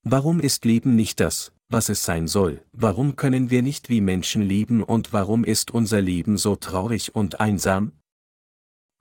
[0.03, 2.63] Warum ist Leben nicht das, was es sein soll?
[2.71, 7.41] Warum können wir nicht wie Menschen leben und warum ist unser Leben so traurig und
[7.41, 7.91] einsam?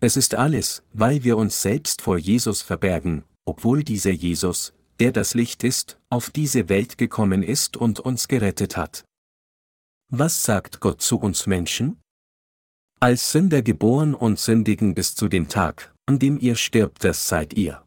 [0.01, 5.35] Es ist alles, weil wir uns selbst vor Jesus verbergen, obwohl dieser Jesus, der das
[5.35, 9.05] Licht ist, auf diese Welt gekommen ist und uns gerettet hat.
[10.13, 12.03] Was sagt Gott zu uns Menschen?
[12.99, 17.53] Als Sünder geboren und sündigen bis zu dem Tag, an dem ihr stirbt, das seid
[17.55, 17.87] ihr.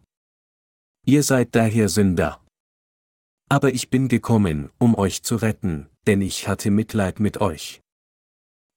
[1.05, 2.41] Ihr seid daher Sünder.
[3.49, 7.81] Aber ich bin gekommen, um euch zu retten, denn ich hatte Mitleid mit euch.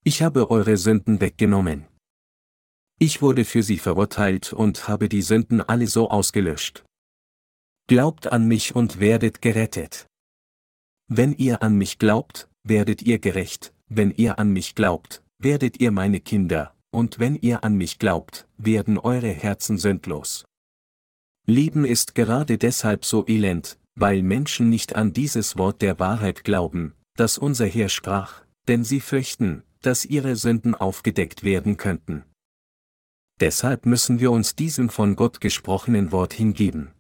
[0.03, 1.87] Ich habe eure Sünden weggenommen.
[2.99, 6.85] Ich wurde für sie verurteilt und habe die Sünden alle so ausgelöscht.
[7.87, 10.09] Glaubt an mich und werdet gerettet.
[11.07, 15.91] Wenn ihr an mich glaubt, werdet ihr gerecht, wenn ihr an mich glaubt, werdet ihr
[15.91, 20.45] meine Kinder, und wenn ihr an mich glaubt, werden eure Herzen sündlos.
[21.47, 26.95] Leben ist gerade deshalb so elend, weil Menschen nicht an dieses Wort der Wahrheit glauben,
[27.17, 32.25] das unser Herr sprach, denn sie fürchten, dass ihre Sünden aufgedeckt werden könnten.
[33.41, 36.91] Deshalb müssen wir uns diesem von Gott gesprochenen Wort hingeben.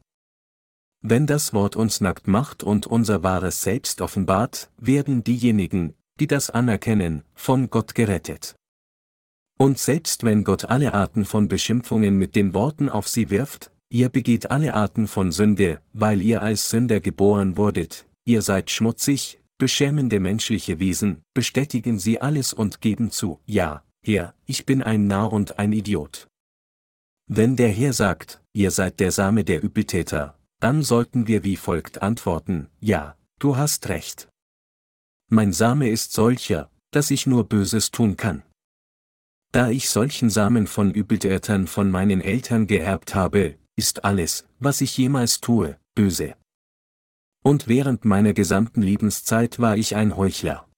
[1.09, 6.51] Wenn das Wort uns nackt macht und unser wahres Selbst offenbart, werden diejenigen, die das
[6.51, 8.57] anerkennen, von Gott gerettet.
[9.57, 14.09] Und selbst wenn Gott alle Arten von Beschimpfungen mit den Worten auf sie wirft, ihr
[14.09, 20.19] begeht alle Arten von Sünde, weil ihr als Sünder geboren wurdet, ihr seid schmutzig, beschämende
[20.19, 25.61] menschliche Wesen, bestätigen sie alles und geben zu, ja, Herr, ich bin ein Narr und
[25.61, 26.27] ein Idiot.
[27.29, 32.03] Wenn der Herr sagt, ihr seid der Same der Übeltäter, dann sollten wir wie folgt
[32.03, 34.29] antworten, ja, du hast recht.
[35.29, 38.43] Mein Same ist solcher, dass ich nur Böses tun kann.
[39.53, 44.97] Da ich solchen Samen von Übeltätern von meinen Eltern geerbt habe, ist alles, was ich
[44.97, 46.37] jemals tue, böse.
[47.43, 50.69] Und während meiner gesamten Lebenszeit war ich ein Heuchler.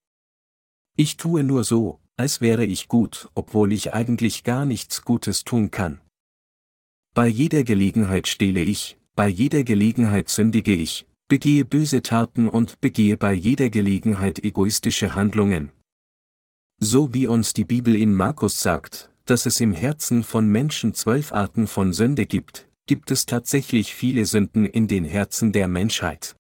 [0.96, 5.70] Ich tue nur so, als wäre ich gut, obwohl ich eigentlich gar nichts Gutes tun
[5.70, 6.00] kann.
[7.14, 13.16] Bei jeder Gelegenheit stehle ich, bei jeder Gelegenheit sündige ich, begehe böse Taten und begehe
[13.16, 15.72] bei jeder Gelegenheit egoistische Handlungen.
[16.78, 21.32] So wie uns die Bibel in Markus sagt, dass es im Herzen von Menschen zwölf
[21.32, 26.36] Arten von Sünde gibt, gibt es tatsächlich viele Sünden in den Herzen der Menschheit.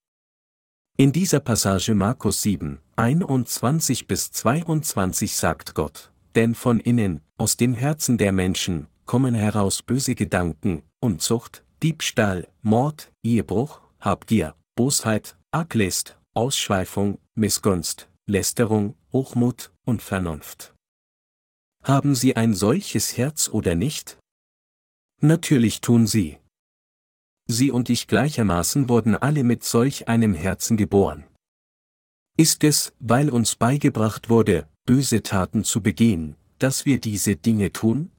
[0.96, 7.74] In dieser Passage Markus 7, 21 bis 22 sagt Gott, denn von innen, aus dem
[7.74, 17.20] Herzen der Menschen, kommen heraus böse Gedanken, Unzucht, Diebstahl, Mord, Ehebruch, Habgier, Bosheit, Arglist, Ausschweifung,
[17.36, 20.74] Missgunst, Lästerung, Hochmut und Vernunft.
[21.84, 24.18] Haben Sie ein solches Herz oder nicht?
[25.20, 26.38] Natürlich tun Sie.
[27.46, 31.24] Sie und ich gleichermaßen wurden alle mit solch einem Herzen geboren.
[32.36, 38.10] Ist es, weil uns beigebracht wurde, böse Taten zu begehen, dass wir diese Dinge tun?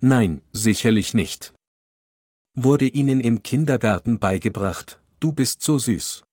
[0.00, 1.52] Nein, sicherlich nicht
[2.54, 6.24] wurde ihnen im Kindergarten beigebracht, du bist so süß.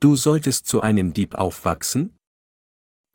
[0.00, 2.16] Du solltest zu einem Dieb aufwachsen?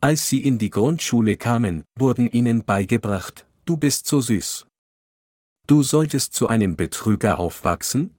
[0.01, 4.68] Als sie in die Grundschule kamen, wurden ihnen beigebracht, du bist so süß.
[5.66, 8.16] Du solltest zu einem Betrüger aufwachsen?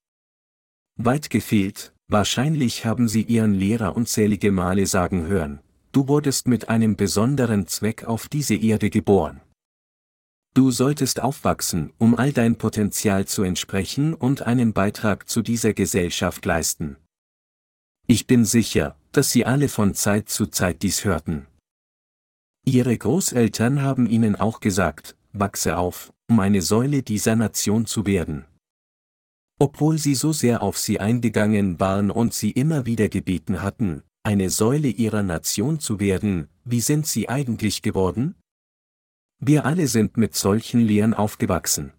[0.96, 5.60] Weit gefehlt, wahrscheinlich haben sie ihren Lehrer unzählige Male sagen hören,
[5.92, 9.42] du wurdest mit einem besonderen Zweck auf diese Erde geboren.
[10.54, 16.46] Du solltest aufwachsen, um all dein Potenzial zu entsprechen und einen Beitrag zu dieser Gesellschaft
[16.46, 16.96] leisten.
[18.06, 21.46] Ich bin sicher, dass Sie alle von Zeit zu Zeit dies hörten.
[22.64, 28.44] Ihre Großeltern haben Ihnen auch gesagt, wachse auf, um eine Säule dieser Nation zu werden.
[29.58, 34.50] Obwohl sie so sehr auf sie eingegangen waren und sie immer wieder gebeten hatten, eine
[34.50, 38.34] Säule ihrer Nation zu werden, wie sind sie eigentlich geworden?
[39.46, 41.92] Wir alle sind mit solchen Lehren aufgewachsen.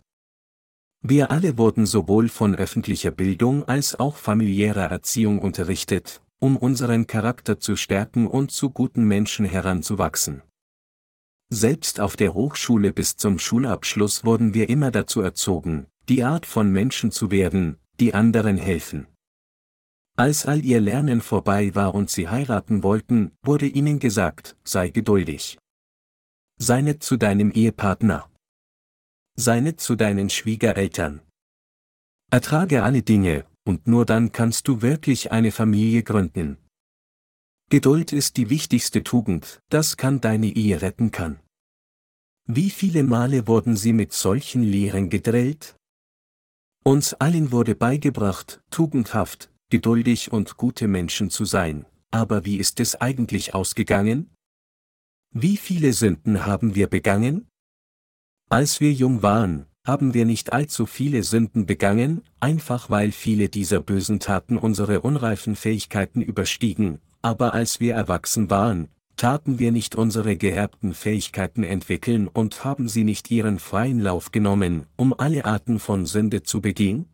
[1.03, 7.59] Wir alle wurden sowohl von öffentlicher Bildung als auch familiärer Erziehung unterrichtet, um unseren Charakter
[7.59, 10.41] zu stärken und zu guten Menschen heranzuwachsen.
[11.49, 16.71] Selbst auf der Hochschule bis zum Schulabschluss wurden wir immer dazu erzogen, die Art von
[16.71, 19.05] Menschen zu werden, die anderen helfen.
[20.17, 25.59] Als all ihr Lernen vorbei war und sie heiraten wollten, wurde ihnen gesagt, sei geduldig.
[26.57, 28.29] Sei nett zu deinem Ehepartner.
[29.35, 31.19] Sei nett zu deinen Schwiegereltern.
[32.31, 36.57] Ertrage alle Dinge, und nur dann kannst du wirklich eine Familie gründen.
[37.69, 41.41] Geduld ist die wichtigste Tugend, das kann deine Ehe retten kann.
[42.45, 45.75] Wie viele Male wurden sie mit solchen Lehren gedrillt?
[46.85, 52.95] Uns allen wurde beigebracht, tugendhaft, geduldig und gute Menschen zu sein, aber wie ist es
[53.01, 54.34] eigentlich ausgegangen?
[55.37, 57.49] Wie viele Sünden haben wir begangen?
[58.47, 63.81] Als wir jung waren, haben wir nicht allzu viele Sünden begangen, einfach weil viele dieser
[63.81, 70.37] bösen Taten unsere unreifen Fähigkeiten überstiegen, aber als wir erwachsen waren, taten wir nicht unsere
[70.37, 76.05] geerbten Fähigkeiten entwickeln und haben sie nicht ihren freien Lauf genommen, um alle Arten von
[76.05, 77.13] Sünde zu begehen?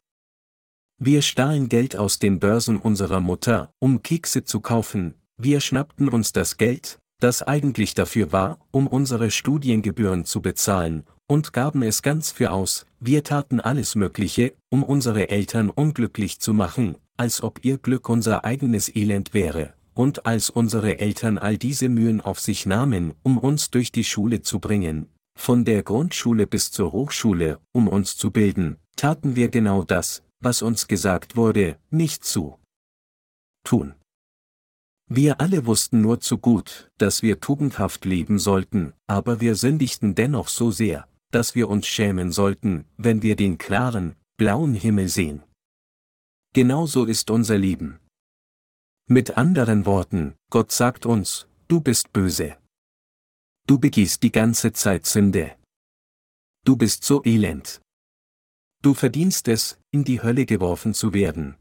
[0.99, 6.33] Wir stahlen Geld aus den Börsen unserer Mutter, um Kekse zu kaufen, wir schnappten uns
[6.33, 12.31] das Geld, das eigentlich dafür war, um unsere Studiengebühren zu bezahlen, und gaben es ganz
[12.31, 17.77] für aus, wir taten alles Mögliche, um unsere Eltern unglücklich zu machen, als ob ihr
[17.77, 23.13] Glück unser eigenes Elend wäre, und als unsere Eltern all diese Mühen auf sich nahmen,
[23.23, 25.07] um uns durch die Schule zu bringen,
[25.37, 30.61] von der Grundschule bis zur Hochschule, um uns zu bilden, taten wir genau das, was
[30.61, 32.57] uns gesagt wurde, nicht zu
[33.63, 33.93] tun.
[35.13, 40.47] Wir alle wussten nur zu gut, dass wir tugendhaft leben sollten, aber wir sündigten dennoch
[40.47, 45.43] so sehr, dass wir uns schämen sollten, wenn wir den klaren, blauen Himmel sehen.
[46.53, 47.99] Genauso ist unser Leben.
[49.09, 52.55] Mit anderen Worten, Gott sagt uns, du bist böse.
[53.67, 55.57] Du begehst die ganze Zeit Sünde.
[56.63, 57.81] Du bist so elend.
[58.81, 61.57] Du verdienst es, in die Hölle geworfen zu werden.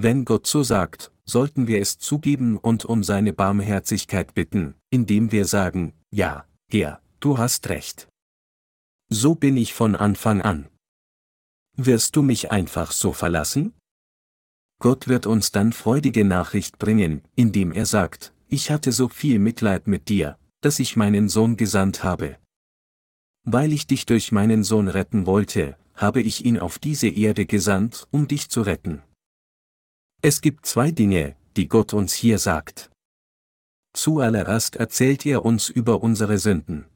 [0.00, 5.44] Wenn Gott so sagt, sollten wir es zugeben und um seine Barmherzigkeit bitten, indem wir
[5.44, 8.06] sagen, ja, Herr, du hast recht.
[9.10, 10.68] So bin ich von Anfang an.
[11.76, 13.74] Wirst du mich einfach so verlassen?
[14.80, 19.88] Gott wird uns dann freudige Nachricht bringen, indem er sagt, ich hatte so viel Mitleid
[19.88, 22.38] mit dir, dass ich meinen Sohn gesandt habe.
[23.42, 28.06] Weil ich dich durch meinen Sohn retten wollte, habe ich ihn auf diese Erde gesandt,
[28.12, 29.02] um dich zu retten.
[30.20, 32.90] Es gibt zwei Dinge, die Gott uns hier sagt.
[33.94, 36.86] Zuallererst erzählt er uns über unsere Sünden.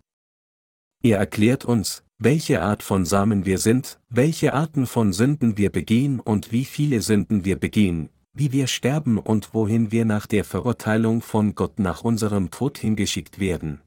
[1.05, 6.19] Er erklärt uns, welche Art von Samen wir sind, welche Arten von Sünden wir begehen
[6.19, 11.23] und wie viele Sünden wir begehen, wie wir sterben und wohin wir nach der Verurteilung
[11.23, 13.81] von Gott nach unserem Tod hingeschickt werden.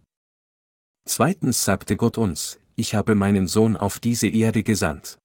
[1.06, 5.18] Zweitens sagte Gott uns, ich habe meinen Sohn auf diese Erde gesandt.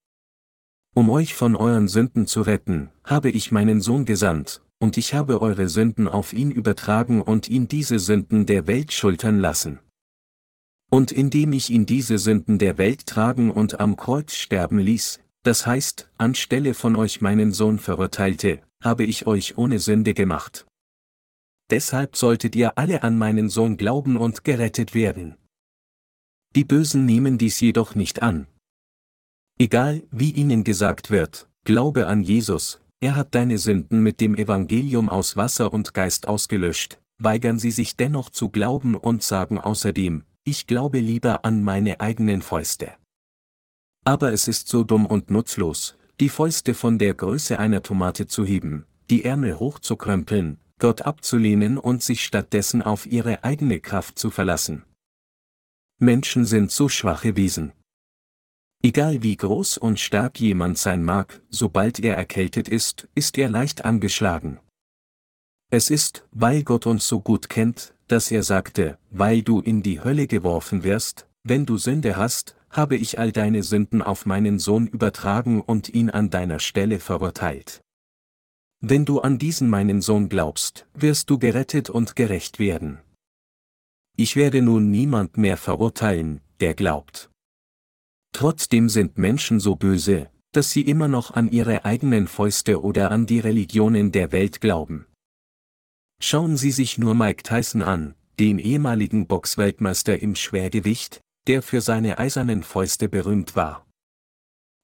[0.95, 5.41] Um euch von euren Sünden zu retten, habe ich meinen Sohn gesandt, und ich habe
[5.41, 9.79] eure Sünden auf ihn übertragen und ihn diese Sünden der Welt schultern lassen.
[10.91, 15.67] Und indem ich ihn diese Sünden der Welt tragen und am Kreuz sterben ließ, das
[15.67, 20.67] heißt, anstelle von euch meinen Sohn verurteilte, habe ich euch ohne Sünde gemacht.
[21.71, 25.37] Deshalb solltet ihr alle an meinen Sohn glauben und gerettet werden.
[26.57, 28.49] Die Bösen nehmen dies jedoch nicht an.
[29.61, 35.11] Egal, wie ihnen gesagt wird, glaube an Jesus, er hat deine Sünden mit dem Evangelium
[35.11, 40.67] aus Wasser und Geist ausgelöscht, weigern sie sich dennoch zu glauben und sagen außerdem, ich
[40.67, 42.95] glaube lieber an meine eigenen Fäuste.
[44.03, 48.47] Aber es ist so dumm und nutzlos, die Fäuste von der Größe einer Tomate zu
[48.47, 54.87] heben, die Ärmel hochzukrempeln, Gott abzulehnen und sich stattdessen auf ihre eigene Kraft zu verlassen.
[55.99, 57.75] Menschen sind so schwache Wesen.
[58.83, 63.85] Egal wie groß und stark jemand sein mag, sobald er erkältet ist, ist er leicht
[63.85, 64.59] angeschlagen.
[65.71, 70.03] Es ist, weil Gott uns so gut kennt, dass er sagte, weil du in die
[70.03, 74.87] Hölle geworfen wirst, wenn du Sünde hast, habe ich all deine Sünden auf meinen Sohn
[74.87, 77.83] übertragen und ihn an deiner Stelle verurteilt.
[78.81, 82.99] Wenn du an diesen meinen Sohn glaubst, wirst du gerettet und gerecht werden.
[84.17, 87.30] Ich werde nun niemand mehr verurteilen, der glaubt.
[88.33, 93.27] Trotzdem sind Menschen so böse, dass sie immer noch an ihre eigenen Fäuste oder an
[93.27, 95.07] die Religionen der Welt glauben.
[96.23, 102.19] Schauen Sie sich nur Mike Tyson an, den ehemaligen Boxweltmeister im Schwergewicht, der für seine
[102.19, 103.87] eisernen Fäuste berühmt war.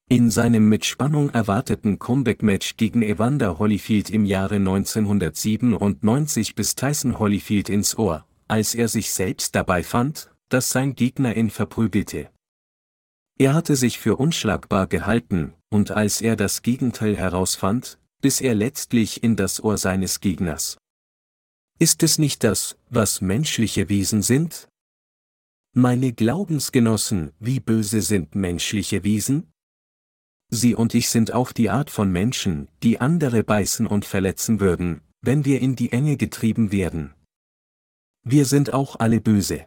[0.08, 7.68] In seinem mit Spannung erwarteten Comeback-Match gegen Evander Holyfield im Jahre 1997 bis Tyson Holyfield
[7.68, 12.30] ins Ohr, als er sich selbst dabei fand, dass sein Gegner ihn verprügelte.
[13.38, 19.22] Er hatte sich für unschlagbar gehalten, und als er das Gegenteil herausfand, bis er letztlich
[19.22, 20.78] in das Ohr seines Gegners.
[21.78, 24.68] Ist es nicht das, was menschliche Wesen sind?
[25.74, 29.52] Meine Glaubensgenossen, wie böse sind menschliche Wesen?
[30.48, 35.02] Sie und ich sind auch die Art von Menschen, die andere beißen und verletzen würden,
[35.20, 37.12] wenn wir in die Enge getrieben werden.
[38.22, 39.66] Wir sind auch alle böse.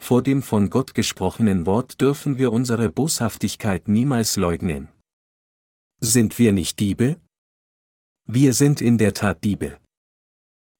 [0.00, 4.88] Vor dem von Gott gesprochenen Wort dürfen wir unsere Boshaftigkeit niemals leugnen.
[6.00, 7.20] Sind wir nicht Diebe?
[8.26, 9.78] Wir sind in der Tat Diebe.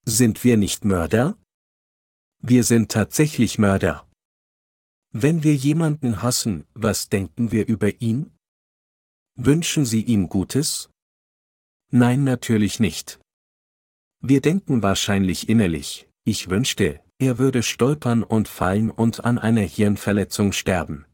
[0.07, 1.37] Sind wir nicht Mörder?
[2.43, 4.09] Wir sind tatsächlich Mörder.
[5.13, 8.33] Wenn wir jemanden hassen, was denken wir über ihn?
[9.37, 10.89] Wünschen Sie ihm Gutes?
[11.93, 13.21] Nein, natürlich nicht.
[14.23, 20.53] Wir denken wahrscheinlich innerlich, ich wünschte, er würde stolpern und fallen und an einer Hirnverletzung
[20.53, 21.05] sterben.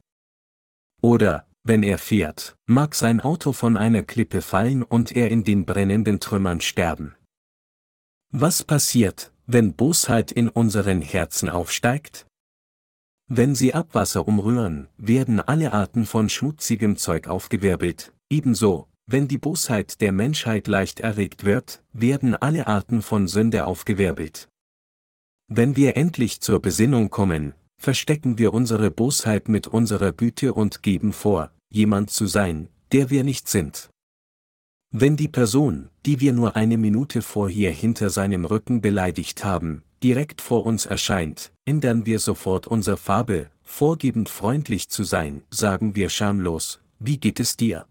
[1.03, 5.67] Oder, wenn er fährt, mag sein Auto von einer Klippe fallen und er in den
[5.67, 7.15] brennenden Trümmern sterben.
[8.33, 12.27] Was passiert, wenn Bosheit in unseren Herzen aufsteigt?
[13.29, 20.01] Wenn sie Abwasser umrühren, werden alle Arten von schmutzigem Zeug aufgewirbelt, Ebenso, wenn die Bosheit
[20.01, 24.49] der Menschheit leicht erregt wird, werden alle Arten von Sünde aufgewirbelt.
[25.49, 31.13] Wenn wir endlich zur Besinnung kommen, verstecken wir unsere Bosheit mit unserer Güte und geben
[31.13, 33.89] vor, jemand zu sein, der wir nicht sind.
[34.91, 40.41] Wenn die Person, die wir nur eine Minute vorher hinter seinem Rücken beleidigt haben, direkt
[40.41, 46.81] vor uns erscheint, ändern wir sofort unsere Farbe, vorgebend freundlich zu sein, sagen wir schamlos,
[46.99, 47.87] wie geht es dir?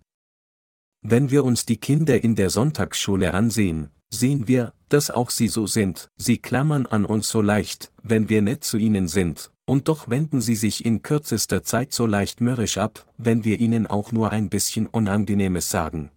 [1.01, 5.67] Wenn wir uns die Kinder in der Sonntagsschule ansehen, sehen wir, dass auch sie so
[5.67, 10.09] sind, sie klammern an uns so leicht, wenn wir nett zu ihnen sind, und doch
[10.09, 14.31] wenden sie sich in kürzester Zeit so leicht mürrisch ab, wenn wir ihnen auch nur
[14.31, 16.11] ein bisschen Unangenehmes sagen.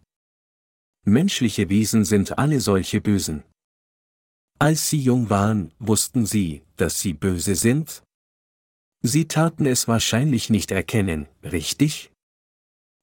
[1.04, 3.42] Menschliche Wesen sind alle solche Bösen.
[4.58, 8.02] Als sie jung waren, wussten sie, dass sie böse sind?
[9.02, 12.10] Sie taten es wahrscheinlich nicht erkennen, richtig?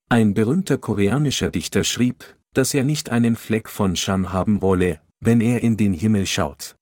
[0.10, 5.42] Ein berühmter koreanischer Dichter schrieb, dass er nicht einen Fleck von Scham haben wolle, wenn
[5.42, 6.76] er in den Himmel schaut.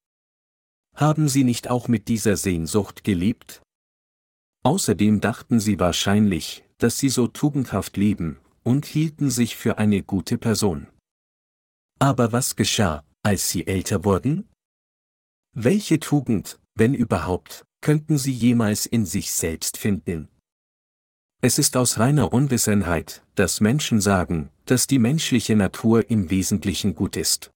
[0.95, 3.61] Haben Sie nicht auch mit dieser Sehnsucht gelebt?
[4.63, 10.37] Außerdem dachten Sie wahrscheinlich, dass Sie so tugendhaft leben, und hielten sich für eine gute
[10.37, 10.87] Person.
[11.99, 14.49] Aber was geschah, als Sie älter wurden?
[15.53, 20.27] Welche Tugend, wenn überhaupt, könnten Sie jemals in sich selbst finden?
[21.41, 27.17] Es ist aus reiner Unwissenheit, dass Menschen sagen, dass die menschliche Natur im Wesentlichen gut
[27.17, 27.52] ist.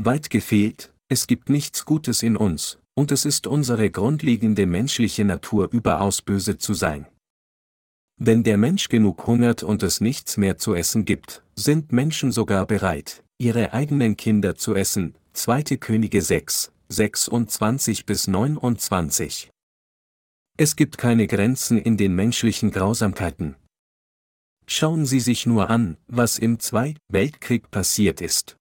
[0.00, 5.68] Weit gefehlt, es gibt nichts Gutes in uns, und es ist unsere grundlegende menschliche Natur
[5.72, 7.06] überaus böse zu sein.
[8.16, 12.64] Wenn der Mensch genug hungert und es nichts mehr zu essen gibt, sind Menschen sogar
[12.66, 15.16] bereit, ihre eigenen Kinder zu essen.
[15.32, 15.62] 2.
[15.78, 19.50] Könige 6, 26 bis 29.
[20.56, 23.56] Es gibt keine Grenzen in den menschlichen Grausamkeiten.
[24.68, 28.57] Schauen Sie sich nur an, was im Zweiten Weltkrieg passiert ist.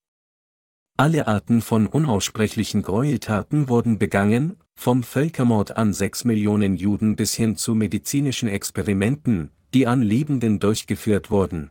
[0.97, 7.55] Alle Arten von unaussprechlichen Gräueltaten wurden begangen, vom Völkermord an sechs Millionen Juden bis hin
[7.55, 11.69] zu medizinischen Experimenten, die an Lebenden durchgeführt wurden.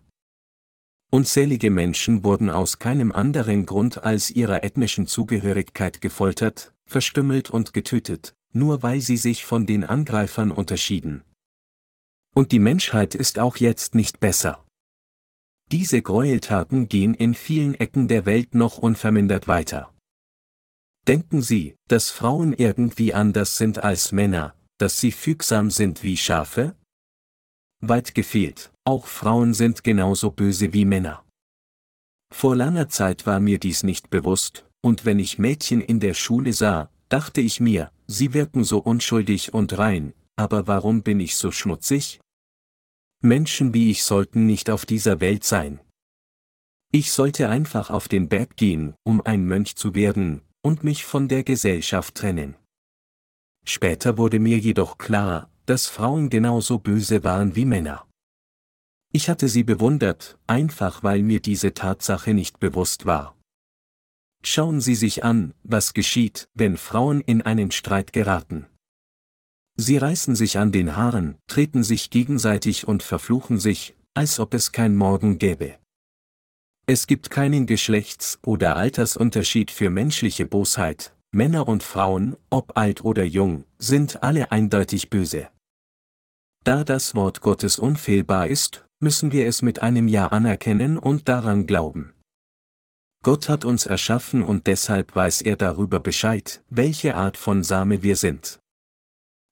[1.10, 8.36] Unzählige Menschen wurden aus keinem anderen Grund als ihrer ethnischen Zugehörigkeit gefoltert, verstümmelt und getötet
[8.56, 11.22] nur weil sie sich von den Angreifern unterschieden.
[12.34, 14.64] Und die Menschheit ist auch jetzt nicht besser.
[15.72, 19.92] Diese Gräueltaten gehen in vielen Ecken der Welt noch unvermindert weiter.
[21.08, 26.76] Denken Sie, dass Frauen irgendwie anders sind als Männer, dass sie fügsam sind wie Schafe?
[27.80, 31.24] Weit gefehlt, auch Frauen sind genauso böse wie Männer.
[32.34, 36.52] Vor langer Zeit war mir dies nicht bewusst, und wenn ich Mädchen in der Schule
[36.52, 41.50] sah, dachte ich mir, sie wirken so unschuldig und rein, aber warum bin ich so
[41.50, 42.20] schmutzig?
[43.22, 45.80] Menschen wie ich sollten nicht auf dieser Welt sein.
[46.92, 51.28] Ich sollte einfach auf den Berg gehen, um ein Mönch zu werden, und mich von
[51.28, 52.56] der Gesellschaft trennen.
[53.64, 58.06] Später wurde mir jedoch klar, dass Frauen genauso böse waren wie Männer.
[59.12, 63.36] Ich hatte sie bewundert, einfach weil mir diese Tatsache nicht bewusst war.
[64.44, 68.66] Schauen Sie sich an, was geschieht, wenn Frauen in einen Streit geraten.
[69.76, 74.72] Sie reißen sich an den Haaren, treten sich gegenseitig und verfluchen sich, als ob es
[74.72, 75.76] kein Morgen gäbe.
[76.86, 83.24] Es gibt keinen Geschlechts- oder Altersunterschied für menschliche Bosheit, Männer und Frauen, ob alt oder
[83.24, 85.48] jung, sind alle eindeutig böse.
[86.64, 91.66] Da das Wort Gottes unfehlbar ist, müssen wir es mit einem Ja anerkennen und daran
[91.66, 92.14] glauben.
[93.22, 98.16] Gott hat uns erschaffen und deshalb weiß er darüber Bescheid, welche Art von Same wir
[98.16, 98.60] sind.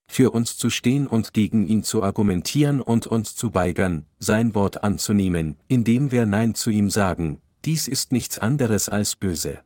[0.07, 4.85] Für uns zu stehen und gegen ihn zu argumentieren und uns zu weigern, sein Wort
[4.85, 9.61] anzunehmen, indem wir Nein zu ihm sagen, dies ist nichts anderes als böse.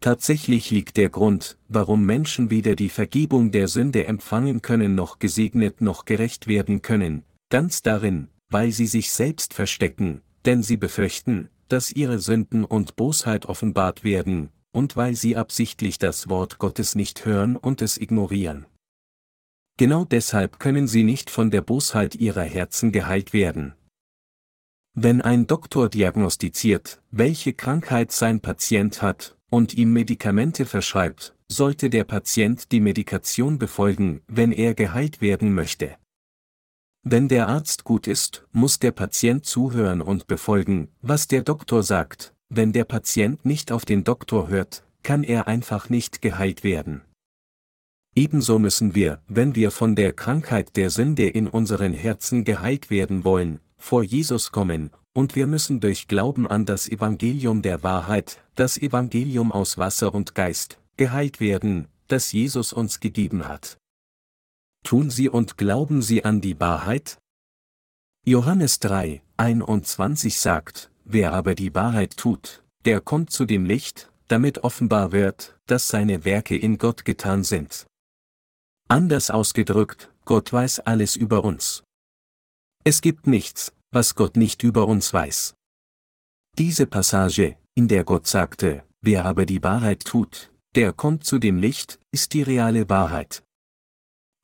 [0.00, 5.80] Tatsächlich liegt der Grund, warum Menschen weder die Vergebung der Sünde empfangen können noch gesegnet
[5.80, 11.90] noch gerecht werden können, ganz darin, weil sie sich selbst verstecken, denn sie befürchten, dass
[11.90, 17.56] ihre Sünden und Bosheit offenbart werden, und weil sie absichtlich das Wort Gottes nicht hören
[17.56, 18.66] und es ignorieren.
[19.76, 23.74] Genau deshalb können sie nicht von der Bosheit ihrer Herzen geheilt werden.
[24.94, 32.04] Wenn ein Doktor diagnostiziert, welche Krankheit sein Patient hat, und ihm Medikamente verschreibt, sollte der
[32.04, 35.96] Patient die Medikation befolgen, wenn er geheilt werden möchte.
[37.02, 42.34] Wenn der Arzt gut ist, muss der Patient zuhören und befolgen, was der Doktor sagt,
[42.48, 47.02] wenn der Patient nicht auf den Doktor hört, kann er einfach nicht geheilt werden.
[48.16, 53.24] Ebenso müssen wir, wenn wir von der Krankheit der Sünde in unseren Herzen geheilt werden
[53.24, 58.78] wollen, vor Jesus kommen, und wir müssen durch Glauben an das Evangelium der Wahrheit, das
[58.78, 63.78] Evangelium aus Wasser und Geist, geheilt werden, das Jesus uns gegeben hat.
[64.84, 67.18] Tun Sie und glauben Sie an die Wahrheit?
[68.24, 74.62] Johannes 3, 21 sagt, wer aber die Wahrheit tut, der kommt zu dem Licht, damit
[74.62, 77.86] offenbar wird, dass seine Werke in Gott getan sind.
[78.88, 81.84] Anders ausgedrückt, Gott weiß alles über uns.
[82.84, 85.54] Es gibt nichts, was Gott nicht über uns weiß.
[86.58, 91.56] Diese Passage, in der Gott sagte, wer aber die Wahrheit tut, der kommt zu dem
[91.56, 93.42] Licht, ist die reale Wahrheit.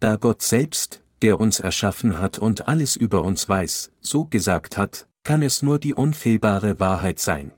[0.01, 5.07] Da Gott selbst, der uns erschaffen hat und alles über uns weiß, so gesagt hat,
[5.22, 7.53] kann es nur die unfehlbare Wahrheit sein.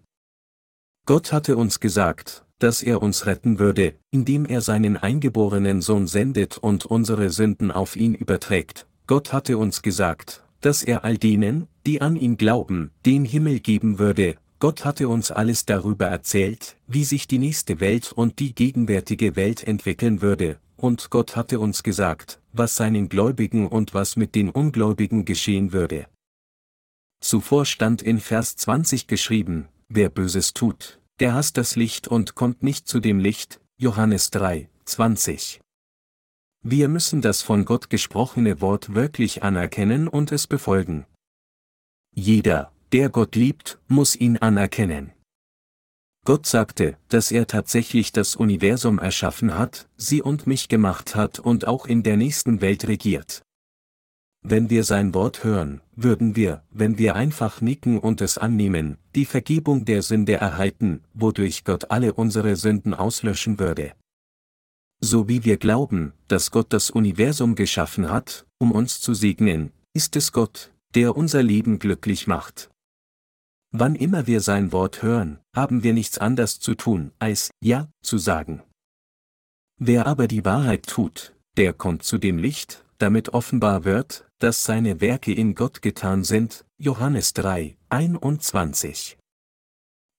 [1.06, 6.58] Gott hatte uns gesagt, dass er uns retten würde, indem er seinen eingeborenen Sohn sendet
[6.58, 8.86] und unsere Sünden auf ihn überträgt.
[9.06, 13.98] Gott hatte uns gesagt, dass er all denen, die an ihn glauben, den Himmel geben
[13.98, 14.36] würde.
[14.60, 19.66] Gott hatte uns alles darüber erzählt, wie sich die nächste Welt und die gegenwärtige Welt
[19.66, 25.24] entwickeln würde, und Gott hatte uns gesagt, was seinen Gläubigen und was mit den Ungläubigen
[25.24, 26.06] geschehen würde.
[27.20, 32.62] Zuvor stand in Vers 20 geschrieben, wer Böses tut, der hasst das Licht und kommt
[32.62, 35.60] nicht zu dem Licht, Johannes 3, 20.
[36.64, 41.06] Wir müssen das von Gott gesprochene Wort wirklich anerkennen und es befolgen.
[42.14, 45.12] Jeder, der Gott liebt, muss ihn anerkennen.
[46.24, 51.66] Gott sagte, dass er tatsächlich das Universum erschaffen hat, sie und mich gemacht hat und
[51.66, 53.42] auch in der nächsten Welt regiert.
[54.44, 59.24] Wenn wir sein Wort hören, würden wir, wenn wir einfach nicken und es annehmen, die
[59.24, 63.94] Vergebung der Sünde erhalten, wodurch Gott alle unsere Sünden auslöschen würde.
[65.00, 70.16] So wie wir glauben, dass Gott das Universum geschaffen hat, um uns zu segnen, ist
[70.16, 72.70] es Gott, der unser Leben glücklich macht.
[73.72, 78.18] Wann immer wir sein Wort hören, haben wir nichts anderes zu tun, als Ja zu
[78.18, 78.62] sagen.
[79.78, 85.00] Wer aber die Wahrheit tut, der kommt zu dem Licht, damit offenbar wird, dass seine
[85.00, 86.64] Werke in Gott getan sind.
[86.78, 89.18] Johannes 3, 21.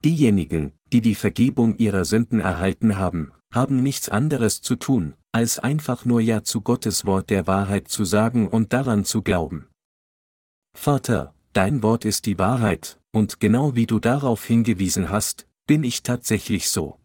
[0.03, 6.03] Diejenigen, die die Vergebung ihrer Sünden erhalten haben, haben nichts anderes zu tun, als einfach
[6.03, 9.69] nur Ja zu Gottes Wort der Wahrheit zu sagen und daran zu glauben.
[10.75, 16.03] Vater, dein Wort ist die Wahrheit, und genau wie du darauf hingewiesen hast, bin ich
[16.03, 16.99] tatsächlich so.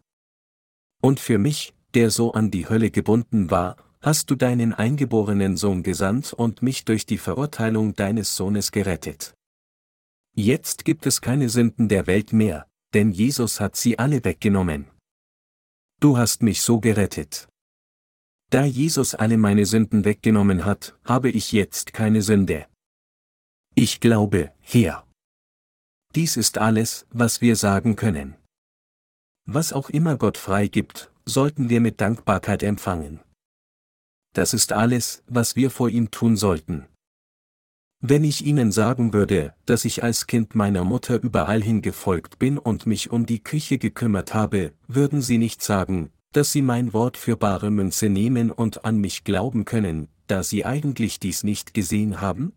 [1.01, 5.83] Und für mich, der so an die Hölle gebunden war, hast du deinen eingeborenen Sohn
[5.83, 9.33] gesandt und mich durch die Verurteilung deines Sohnes gerettet.
[10.35, 14.87] Jetzt gibt es keine Sünden der Welt mehr, denn Jesus hat sie alle weggenommen.
[15.99, 17.49] Du hast mich so gerettet.
[18.49, 22.67] Da Jesus alle meine Sünden weggenommen hat, habe ich jetzt keine Sünde.
[23.75, 25.05] Ich glaube, Herr.
[26.15, 28.35] Dies ist alles, was wir sagen können.
[29.45, 33.19] Was auch immer Gott freigibt, sollten wir mit Dankbarkeit empfangen.
[34.33, 36.85] Das ist alles, was wir vor ihm tun sollten.
[38.01, 42.85] Wenn ich Ihnen sagen würde, dass ich als Kind meiner Mutter überall hingefolgt bin und
[42.85, 47.35] mich um die Küche gekümmert habe, würden Sie nicht sagen, dass Sie mein Wort für
[47.35, 52.53] bare Münze nehmen und an mich glauben können, da Sie eigentlich dies nicht gesehen haben?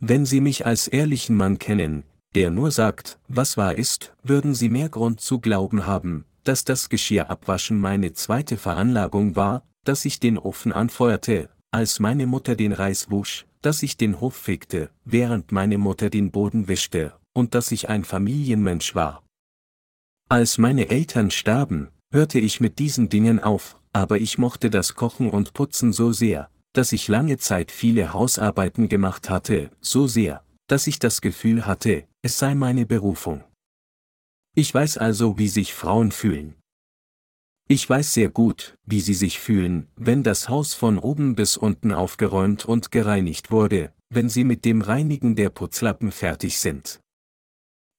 [0.00, 2.02] Wenn Sie mich als ehrlichen Mann kennen,
[2.34, 6.88] der nur sagt, was wahr ist, würden Sie mehr Grund zu glauben haben, dass das
[6.88, 13.10] Geschirrabwaschen meine zweite Veranlagung war, dass ich den Ofen anfeuerte, als meine Mutter den Reis
[13.10, 17.88] wusch, dass ich den Hof fegte, während meine Mutter den Boden wischte, und dass ich
[17.88, 19.22] ein Familienmensch war.
[20.28, 25.30] Als meine Eltern starben, hörte ich mit diesen Dingen auf, aber ich mochte das Kochen
[25.30, 30.86] und Putzen so sehr, dass ich lange Zeit viele Hausarbeiten gemacht hatte, so sehr, dass
[30.86, 33.44] ich das Gefühl hatte, es sei meine Berufung.
[34.54, 36.54] Ich weiß also, wie sich Frauen fühlen.
[37.72, 41.90] Ich weiß sehr gut, wie sie sich fühlen, wenn das Haus von oben bis unten
[41.90, 47.00] aufgeräumt und gereinigt wurde, wenn sie mit dem Reinigen der Putzlappen fertig sind.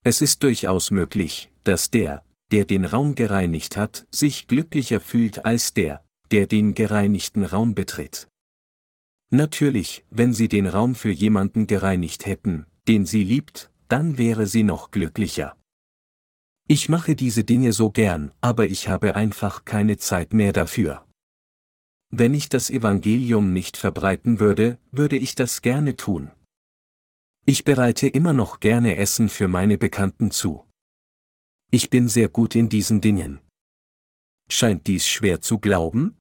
[0.05, 5.73] Es ist durchaus möglich, dass der, der den Raum gereinigt hat, sich glücklicher fühlt als
[5.73, 8.27] der, der den gereinigten Raum betritt.
[9.31, 14.61] Natürlich, wenn sie den Raum für jemanden gereinigt hätten, den sie liebt, dann wäre sie
[14.61, 15.55] noch glücklicher.
[16.68, 21.06] Ich mache diese Dinge so gern, aber ich habe einfach keine Zeit mehr dafür.
[22.10, 26.31] Wenn ich das Evangelium nicht verbreiten würde, würde ich das gerne tun.
[27.45, 30.65] Ich bereite immer noch gerne Essen für meine Bekannten zu.
[31.72, 33.41] Ich bin sehr gut in diesen Dingen.
[34.49, 36.15] Scheint dies schwer zu glauben?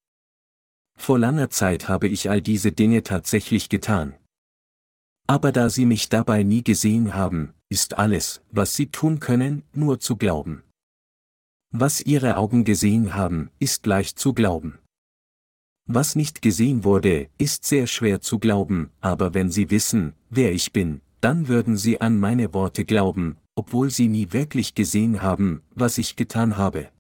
[0.99, 4.17] Vor langer Zeit habe ich all diese Dinge tatsächlich getan.
[5.29, 9.99] Aber da Sie mich dabei nie gesehen haben, ist alles, was Sie tun können, nur
[9.99, 10.63] zu glauben.
[11.75, 14.79] Was Ihre Augen gesehen haben, ist leicht zu glauben.
[15.89, 20.75] Was nicht gesehen wurde, ist sehr schwer zu glauben, aber wenn Sie wissen, wer ich
[20.75, 25.97] bin, dann würden Sie an meine Worte glauben, obwohl Sie nie wirklich gesehen haben, was
[25.97, 26.91] ich getan habe.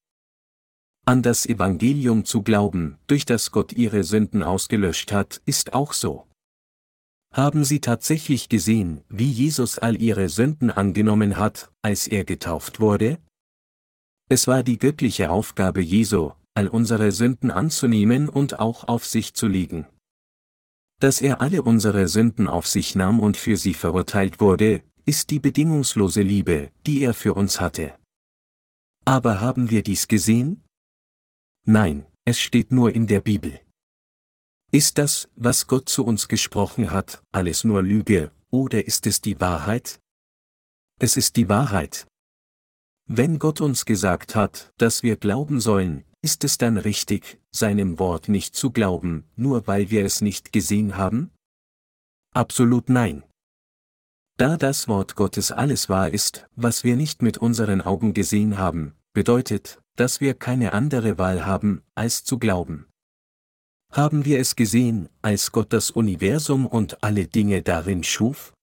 [1.05, 6.27] An das Evangelium zu glauben, durch das Gott Ihre Sünden ausgelöscht hat, ist auch so.
[7.33, 13.19] Haben Sie tatsächlich gesehen, wie Jesus all Ihre Sünden angenommen hat, als er getauft wurde?
[14.29, 19.47] Es war die göttliche Aufgabe Jesu, all unsere Sünden anzunehmen und auch auf sich zu
[19.47, 19.87] legen.
[21.01, 25.41] Dass er alle unsere Sünden auf sich nahm und für sie verurteilt wurde, ist die
[25.41, 27.95] bedingungslose Liebe, die er für uns hatte.
[29.07, 30.63] Aber haben wir dies gesehen?
[31.65, 33.59] Nein, es steht nur in der Bibel.
[34.75, 39.39] Ist das, was Gott zu uns gesprochen hat, alles nur Lüge, oder ist es die
[39.39, 40.01] Wahrheit?
[40.99, 42.07] Es ist die Wahrheit.
[43.07, 48.31] Wenn Gott uns gesagt hat, dass wir glauben sollen, ist es dann richtig, seinem Wort
[48.31, 51.31] nicht zu glauben, nur weil wir es nicht gesehen haben?
[52.33, 53.25] Absolut nein.
[54.39, 58.95] Da das Wort Gottes alles wahr ist, was wir nicht mit unseren Augen gesehen haben,
[59.13, 62.87] bedeutet, dass wir keine andere Wahl haben, als zu glauben.
[63.93, 68.55] Haben wir es gesehen, als Gott das Universum und alle Dinge darin schuf?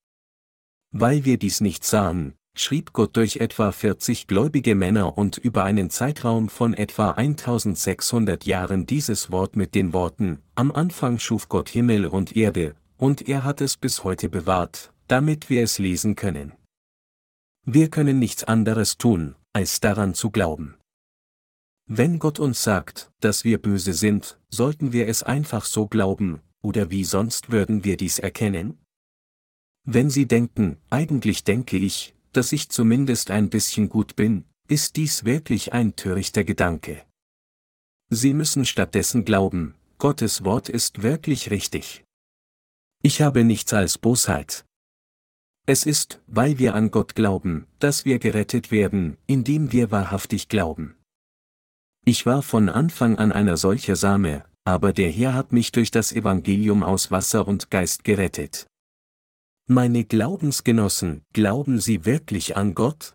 [0.92, 5.92] Weil wir dies nicht sahen, schrieb Gott durch etwa 40 gläubige Männer und über einen
[5.92, 12.08] Zeitraum von etwa 1600 Jahren dieses Wort mit den Worten, am Anfang schuf Gott Himmel
[12.08, 16.54] und Erde, und er hat es bis heute bewahrt, damit wir es lesen können.
[17.66, 20.79] Wir können nichts anderes tun, als daran zu glauben.
[21.92, 26.92] Wenn Gott uns sagt, dass wir böse sind, sollten wir es einfach so glauben, oder
[26.92, 28.78] wie sonst würden wir dies erkennen?
[29.86, 35.26] Wenn Sie denken, eigentlich denke ich, dass ich zumindest ein bisschen gut bin, ist dies
[35.26, 37.04] wirklich ein törichter Gedanke.
[38.12, 42.04] Sie müssen stattdessen glauben, Gottes Wort ist wirklich richtig.
[43.02, 44.64] Ich habe nichts als Bosheit.
[45.66, 50.96] Es ist, weil wir an Gott glauben, dass wir gerettet werden, indem wir wahrhaftig glauben.
[52.06, 56.12] Ich war von Anfang an einer solcher Same, aber der Herr hat mich durch das
[56.12, 58.68] Evangelium aus Wasser und Geist gerettet.
[59.68, 63.14] Meine Glaubensgenossen, glauben Sie wirklich an Gott?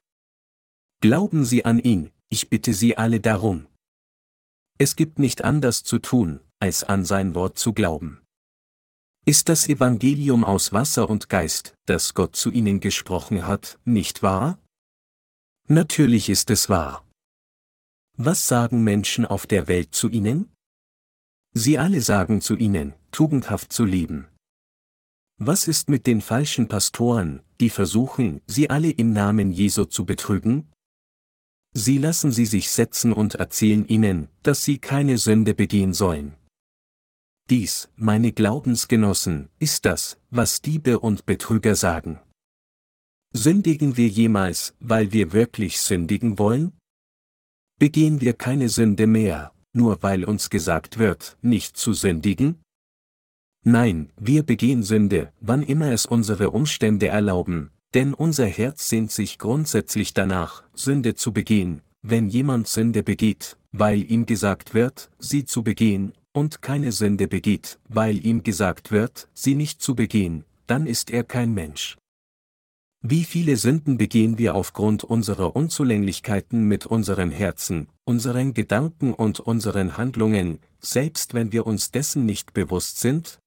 [1.00, 3.66] Glauben Sie an ihn, ich bitte Sie alle darum.
[4.78, 8.20] Es gibt nicht anders zu tun, als an sein Wort zu glauben.
[9.26, 14.58] Ist das Evangelium aus Wasser und Geist, das Gott zu Ihnen gesprochen hat, nicht wahr?
[15.66, 17.06] Natürlich ist es wahr.
[18.16, 20.52] Was sagen Menschen auf der Welt zu ihnen?
[21.52, 24.28] Sie alle sagen zu ihnen, tugendhaft zu leben.
[25.36, 30.70] Was ist mit den falschen Pastoren, die versuchen, sie alle im Namen Jesu zu betrügen?
[31.72, 36.36] Sie lassen sie sich setzen und erzählen ihnen, dass sie keine Sünde begehen sollen.
[37.50, 42.20] Dies, meine Glaubensgenossen, ist das, was Diebe und Betrüger sagen.
[43.32, 46.78] Sündigen wir jemals, weil wir wirklich sündigen wollen?
[47.84, 52.62] Begehen wir keine Sünde mehr, nur weil uns gesagt wird, nicht zu sündigen?
[53.62, 59.36] Nein, wir begehen Sünde, wann immer es unsere Umstände erlauben, denn unser Herz sehnt sich
[59.36, 65.62] grundsätzlich danach, Sünde zu begehen, wenn jemand Sünde begeht, weil ihm gesagt wird, sie zu
[65.62, 71.10] begehen, und keine Sünde begeht, weil ihm gesagt wird, sie nicht zu begehen, dann ist
[71.10, 71.98] er kein Mensch.
[73.06, 79.98] Wie viele Sünden begehen wir aufgrund unserer Unzulänglichkeiten mit unseren Herzen, unseren Gedanken und unseren
[79.98, 83.40] Handlungen, selbst wenn wir uns dessen nicht bewusst sind?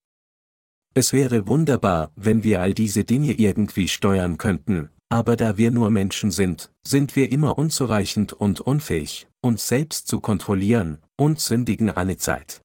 [0.93, 5.89] Es wäre wunderbar, wenn wir all diese Dinge irgendwie steuern könnten, aber da wir nur
[5.89, 12.17] Menschen sind, sind wir immer unzureichend und unfähig, uns selbst zu kontrollieren, und sündigen alle
[12.17, 12.61] Zeit.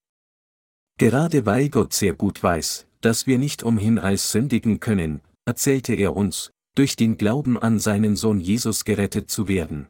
[0.98, 6.14] Gerade weil Gott sehr gut weiß, dass wir nicht umhin als sündigen können, erzählte er
[6.14, 9.88] uns, durch den Glauben an seinen Sohn Jesus gerettet zu werden.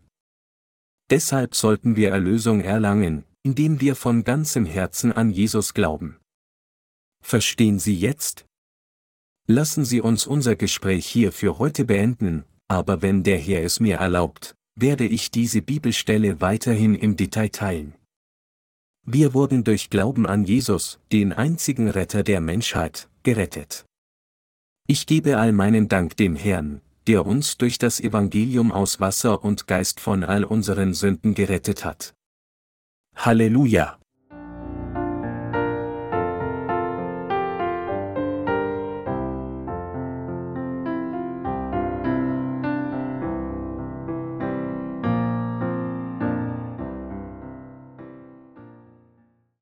[1.11, 6.19] Deshalb sollten wir Erlösung erlangen, indem wir von ganzem Herzen an Jesus glauben.
[7.23, 8.47] Verstehen Sie jetzt?
[9.47, 13.97] Lassen Sie uns unser Gespräch hier für heute beenden, aber wenn der Herr es mir
[13.97, 17.95] erlaubt, werde ich diese Bibelstelle weiterhin im Detail teilen.
[19.05, 23.85] Wir wurden durch Glauben an Jesus, den einzigen Retter der Menschheit, gerettet.
[24.93, 29.67] Ich gebe all meinen Dank dem Herrn, der uns durch das Evangelium aus Wasser und
[29.67, 32.13] Geist von all unseren Sünden gerettet hat.
[33.17, 34.02] Halleluja!